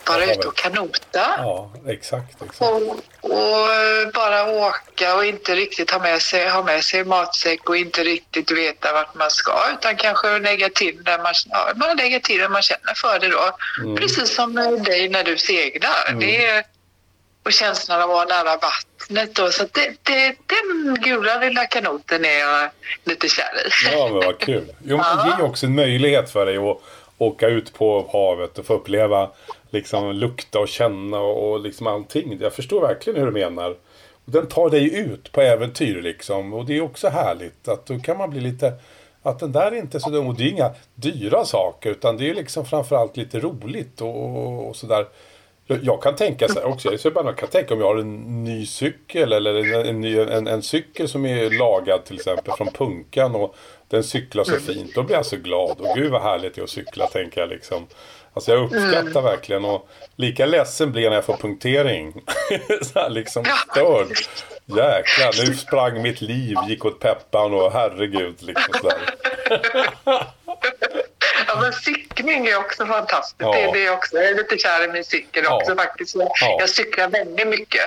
vara 0.08 0.26
ute 0.26 0.48
och 0.48 0.56
kanota. 0.56 1.36
Ja, 1.38 1.74
exakt. 1.88 2.42
exakt. 2.42 2.62
Och, 2.62 2.82
och 3.22 3.70
bara 4.14 4.44
åka 4.52 5.16
och 5.16 5.26
inte 5.26 5.56
riktigt 5.56 5.92
ha 5.92 6.00
med, 6.00 6.22
sig, 6.22 6.50
ha 6.50 6.64
med 6.64 6.84
sig 6.84 7.04
matsäck 7.04 7.70
och 7.70 7.78
inte 7.78 8.04
riktigt 8.04 8.52
veta 8.52 8.94
vart 8.94 9.16
man 9.16 9.32
ska 9.32 9.60
utan 9.80 9.96
kanske 9.96 10.40
lägga 10.40 10.70
till 10.70 11.04
där 11.04 11.18
man, 11.18 11.34
ja, 11.50 11.72
man 11.76 11.98
lägger 11.98 12.20
till 12.20 12.40
där 12.40 12.50
man 12.50 12.62
känner 12.62 12.94
för 12.96 13.20
det 13.20 13.28
då. 13.28 13.58
Mm. 13.84 13.96
Precis 13.96 14.36
som 14.36 14.56
dig 14.84 15.10
när 15.10 15.24
du 15.24 15.38
seglar. 15.38 16.16
Det 16.20 16.46
är, 16.46 16.64
och 17.46 17.54
känslan 17.54 18.02
av 18.02 18.10
att 18.10 18.16
vara 18.16 18.44
nära 18.44 18.58
vattnet. 18.58 19.36
Då. 19.36 19.50
Så 19.52 19.64
det, 19.64 19.98
det, 20.04 20.36
den 20.46 20.96
gula 21.02 21.40
lilla 21.40 21.66
kanoten 21.66 22.26
är 22.26 22.40
jag 22.40 22.70
lite 23.04 23.30
kär 23.30 23.44
i. 23.44 23.92
Ja, 23.92 24.08
men 24.08 24.16
vad 24.16 24.40
kul. 24.40 24.72
Jo, 24.84 24.98
men 24.98 25.18
det 25.18 25.30
ger 25.32 25.38
ju 25.38 25.44
också 25.44 25.66
en 25.66 25.76
möjlighet 25.76 26.30
för 26.30 26.46
dig 26.46 26.58
att 26.58 26.78
åka 27.18 27.48
ut 27.48 27.74
på 27.74 28.10
havet 28.14 28.58
och 28.58 28.66
få 28.66 28.74
uppleva 28.74 29.30
liksom 29.70 30.12
lukta 30.12 30.60
och 30.60 30.68
känna 30.68 31.20
och, 31.20 31.52
och 31.52 31.60
liksom 31.60 31.88
allting. 31.88 32.38
Jag 32.42 32.54
förstår 32.54 32.82
verkligen 32.82 33.20
hur 33.20 33.26
du 33.26 33.32
menar. 33.32 33.70
Och 34.26 34.32
den 34.32 34.48
tar 34.48 34.70
dig 34.70 34.96
ut 34.96 35.32
på 35.32 35.42
äventyr 35.42 36.02
liksom. 36.02 36.54
Och 36.54 36.66
det 36.66 36.78
är 36.78 36.82
också 36.82 37.08
härligt 37.10 37.68
att 37.68 37.86
då 37.86 38.00
kan 38.00 38.18
man 38.18 38.30
bli 38.30 38.42
lite 38.42 38.74
att 39.24 39.40
den 39.40 39.52
där 39.52 39.72
är 39.72 39.76
inte 39.76 40.00
så 40.00 40.10
dum. 40.10 40.28
Och 40.28 40.36
det 40.36 40.44
är 40.44 40.50
inga 40.50 40.72
dyra 40.96 41.46
saker 41.46 41.90
utan 41.90 42.18
det 42.18 42.30
är 42.30 42.34
liksom 42.34 42.66
framförallt 42.66 43.18
lite 43.18 43.40
roligt 43.40 44.02
och, 44.02 44.26
och, 44.26 44.70
och 44.70 44.76
sådär. 44.76 45.06
Jag 45.68 46.02
kan 46.02 46.16
tänka 46.16 46.48
så 46.48 46.60
här 46.60 46.66
också. 46.66 46.98
Jag 47.04 47.14
bara 47.14 47.34
kan 47.34 47.50
tänka 47.50 47.74
om 47.74 47.80
jag 47.80 47.88
har 47.88 47.98
en 47.98 48.44
ny 48.44 48.66
cykel 48.66 49.34
eller 49.34 49.56
en, 49.56 49.88
en, 49.88 50.02
ny, 50.02 50.20
en, 50.20 50.48
en 50.48 50.62
cykel 50.62 51.10
som 51.10 51.26
är 51.26 51.60
lagad 51.60 52.06
till 52.06 52.16
exempel 52.16 52.54
från 52.58 52.68
punkan 52.68 53.36
och 53.36 53.56
den 53.88 54.04
cyklar 54.04 54.44
så 54.44 54.60
fint. 54.60 54.96
Då 54.96 55.04
blir 55.04 55.16
jag 55.16 55.26
så 55.26 55.38
glad. 55.38 55.82
Och 55.82 55.96
gud 55.96 56.12
vad 56.12 56.22
härligt 56.22 56.56
det 56.56 56.62
är 56.62 56.64
att 56.64 56.70
cykla 56.70 57.08
tänker 57.08 57.42
jag 57.42 57.50
liksom. 57.50 57.88
Alltså 58.34 58.52
jag 58.52 58.64
uppskattar 58.64 59.22
verkligen 59.22 59.66
och 59.66 59.88
lika 60.16 60.46
ledsen 60.46 60.92
blir 60.92 61.04
jag 61.04 61.10
när 61.10 61.18
jag 61.18 61.26
får 61.26 61.38
punktering. 61.38 62.14
så 62.82 63.00
här 63.00 63.10
liksom 63.10 63.46
störd. 63.72 64.08
Jäklar, 64.66 65.48
nu 65.48 65.56
sprang 65.56 66.02
mitt 66.02 66.22
liv, 66.22 66.58
gick 66.68 66.86
åt 66.86 67.00
peppan 67.00 67.54
och 67.54 67.72
herregud 67.72 68.36
liksom 68.42 68.74
sådär. 68.74 68.98
Ja, 71.56 71.62
men 71.62 71.74
cykling 71.74 72.48
är 72.48 72.58
också 72.58 72.86
fantastiskt. 72.86 73.36
Ja. 73.38 73.52
Det, 73.52 73.72
det 73.74 73.86
är 73.86 73.94
också, 73.94 74.16
jag 74.16 74.26
är 74.26 74.36
lite 74.36 74.58
kär 74.58 74.84
i 74.84 74.88
min 74.88 75.04
cykel 75.04 75.44
ja. 75.44 75.56
också 75.56 75.76
faktiskt. 75.76 76.16
Jag, 76.16 76.32
ja. 76.42 76.58
jag 76.60 76.70
cyklar 76.70 77.08
väldigt 77.08 77.48
mycket. 77.48 77.86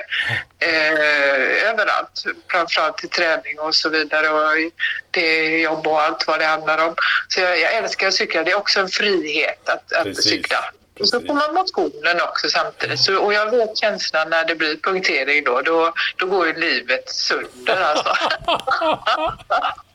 Eh, 0.59 1.69
överallt. 1.69 2.23
Framförallt 2.51 2.97
till 2.97 3.09
träning 3.09 3.59
och 3.59 3.75
så 3.75 3.89
vidare. 3.89 4.29
Och 4.29 4.71
det 5.11 5.21
är 5.21 5.59
jobb 5.59 5.87
och 5.87 6.01
allt 6.01 6.27
vad 6.27 6.39
det 6.39 6.45
handlar 6.45 6.87
om. 6.87 6.95
Så 7.27 7.39
jag, 7.41 7.59
jag 7.59 7.73
älskar 7.73 8.07
att 8.07 8.13
cykla. 8.13 8.43
Det 8.43 8.51
är 8.51 8.57
också 8.57 8.79
en 8.79 8.89
frihet 8.89 9.69
att, 9.69 9.93
att 9.93 10.23
cykla. 10.23 10.71
Och 10.99 11.09
så 11.09 11.19
får 11.21 11.33
man 11.33 11.53
motionen 11.53 12.21
också 12.21 12.49
samtidigt. 12.49 12.99
Så, 12.99 13.17
och 13.17 13.33
jag 13.33 13.51
vet 13.51 13.77
känslan 13.77 14.29
när 14.29 14.45
det 14.45 14.55
blir 14.55 14.75
punktering 14.75 15.43
då. 15.43 15.61
Då, 15.61 15.93
då 16.15 16.25
går 16.25 16.47
ju 16.47 16.53
livet 16.53 17.09
sönder 17.09 17.81
alltså. 17.81 18.13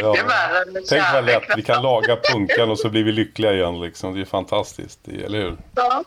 Ja. 0.00 0.16
Tänk 0.88 1.02
vad 1.12 1.24
lätt 1.24 1.42
vi 1.56 1.62
kan 1.62 1.82
laga 1.82 2.16
punkan 2.32 2.70
och 2.70 2.78
så 2.78 2.88
blir 2.88 3.04
vi 3.04 3.12
lyckliga 3.12 3.52
igen. 3.52 3.80
Liksom. 3.80 4.14
Det 4.14 4.20
är 4.20 4.24
fantastiskt, 4.24 5.08
eller 5.08 5.38
hur? 5.38 5.56
Ja. 5.74 6.04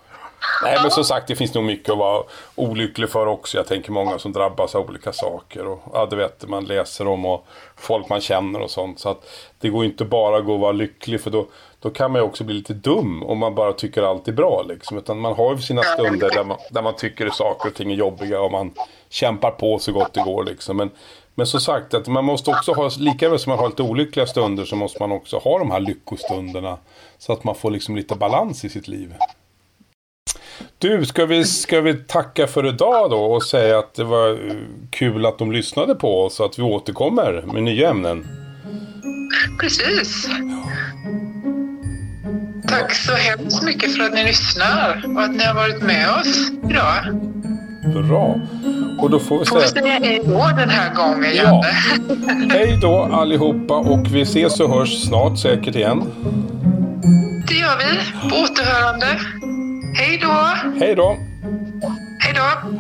Nej 0.64 0.80
men 0.82 0.92
som 0.92 1.04
sagt 1.04 1.28
det 1.28 1.36
finns 1.36 1.54
nog 1.54 1.64
mycket 1.64 1.90
att 1.90 1.98
vara 1.98 2.24
olycklig 2.56 3.10
för 3.10 3.26
också. 3.26 3.58
Jag 3.58 3.68
tänker 3.68 3.92
många 3.92 4.20
som 4.20 4.34
drabbas 4.34 4.76
av 4.76 4.90
olika 4.90 5.14
saker. 5.14 5.68
Och, 5.68 5.82
ja, 5.94 6.06
det 6.06 6.16
vet 6.16 6.48
man 6.48 6.66
läser 6.66 7.08
om 7.08 7.26
och 7.26 7.46
folk 7.76 8.10
man 8.10 8.22
känner 8.22 8.60
och 8.62 8.72
sånt. 8.72 9.00
Så 9.00 9.10
att 9.10 9.30
det 9.60 9.70
går 9.70 9.86
inte 9.86 10.06
bara 10.06 10.38
att 10.38 10.46
gå 10.46 10.54
och 10.54 10.60
vara 10.60 10.72
lycklig 10.72 11.22
för 11.22 11.32
då, 11.32 11.48
då 11.80 11.90
kan 11.90 12.12
man 12.12 12.22
ju 12.22 12.26
också 12.26 12.44
bli 12.44 12.56
lite 12.56 12.74
dum 12.74 13.24
om 13.24 13.38
man 13.38 13.56
bara 13.56 13.74
tycker 13.74 14.04
allt 14.04 14.28
är 14.28 14.32
bra. 14.32 14.66
Liksom. 14.68 14.98
Utan 14.98 15.20
man 15.20 15.34
har 15.34 15.56
ju 15.56 15.62
sina 15.62 15.84
stunder 15.84 16.30
där 16.30 16.44
man, 16.44 16.58
där 16.72 16.82
man 16.82 16.96
tycker 16.96 17.30
saker 17.30 17.70
och 17.70 17.76
ting 17.76 17.92
är 17.92 17.96
jobbiga 17.96 18.42
och 18.42 18.52
man 18.52 18.74
kämpar 19.10 19.52
på 19.52 19.80
så 19.80 19.92
gott 19.92 20.14
det 20.14 20.22
går. 20.22 20.44
Liksom. 20.44 20.78
Men, 20.78 20.90
men 21.36 21.48
som 21.48 21.60
sagt, 21.60 21.94
att 21.94 22.08
man 22.08 22.26
måste 22.26 22.50
också 22.50 22.74
ha, 22.74 22.92
lika 22.98 23.30
väl 23.30 23.40
som 23.40 23.50
man 23.50 23.60
har 23.60 23.70
lite 23.70 23.84
olyckliga 23.84 24.26
stunder 24.26 24.66
så 24.66 24.76
måste 24.76 25.00
man 25.00 25.12
också 25.12 25.38
ha 25.38 25.60
de 25.60 25.72
här 25.72 25.80
lyckostunderna. 25.80 26.78
Så 27.18 27.34
att 27.34 27.44
man 27.44 27.56
får 27.56 27.72
liksom 27.72 27.96
lite 27.96 28.16
balans 28.16 28.66
i 28.66 28.70
sitt 28.70 28.88
liv. 28.88 29.14
Du, 30.78 31.06
ska 31.06 31.26
vi, 31.26 31.44
ska 31.44 31.82
vi 31.82 31.94
tacka 31.94 32.48
för 32.48 32.66
idag 32.66 33.10
då 33.10 33.18
och 33.18 33.44
säga 33.44 33.80
att 33.80 33.94
det 33.94 34.04
var 34.04 34.40
kul 34.90 35.26
att 35.26 35.38
de 35.38 35.52
lyssnade 35.52 35.96
på 35.96 36.24
oss 36.26 36.40
och 36.40 36.46
att 36.46 36.60
vi 36.60 36.64
återkommer 36.64 37.44
med 37.54 37.64
nya 37.64 37.90
ämnen? 37.90 38.28
Precis. 39.60 40.30
Tack 42.68 42.96
så 42.96 43.14
hemskt 43.14 43.64
mycket 43.64 43.96
för 43.96 44.04
att 44.04 44.14
ni 44.14 44.24
lyssnar 44.24 45.04
och 45.16 45.22
att 45.24 45.36
ni 45.36 45.44
har 45.44 45.56
varit 45.56 45.82
med 45.82 46.10
oss 46.10 46.52
idag. 46.70 48.08
Bra. 48.08 48.40
Och 49.02 49.10
då 49.10 49.20
får 49.20 49.40
vi 49.40 49.46
säga... 49.46 49.62
Får 49.62 49.74
vi 49.76 49.82
säga 49.82 50.00
hej 50.00 50.22
då 50.26 50.50
den 50.58 50.70
här 50.70 50.94
gången, 50.96 51.36
Janne? 51.36 51.62
Ja. 52.10 52.50
Hej 52.58 52.80
då 52.82 53.10
allihopa 53.12 53.74
och 53.76 54.08
vi 54.16 54.22
ses 54.22 54.60
och 54.60 54.70
hörs 54.70 55.04
snart 55.08 55.40
säkert 55.40 55.76
igen. 55.76 56.04
Det 57.48 57.54
gör 57.56 57.78
vi. 57.78 58.30
På 58.30 58.36
återhörande. 58.36 59.06
Hej 59.96 60.20
då! 60.22 60.48
Hej 60.80 60.96
då! 60.96 61.18
Hej 62.20 62.34
då! 62.36 62.79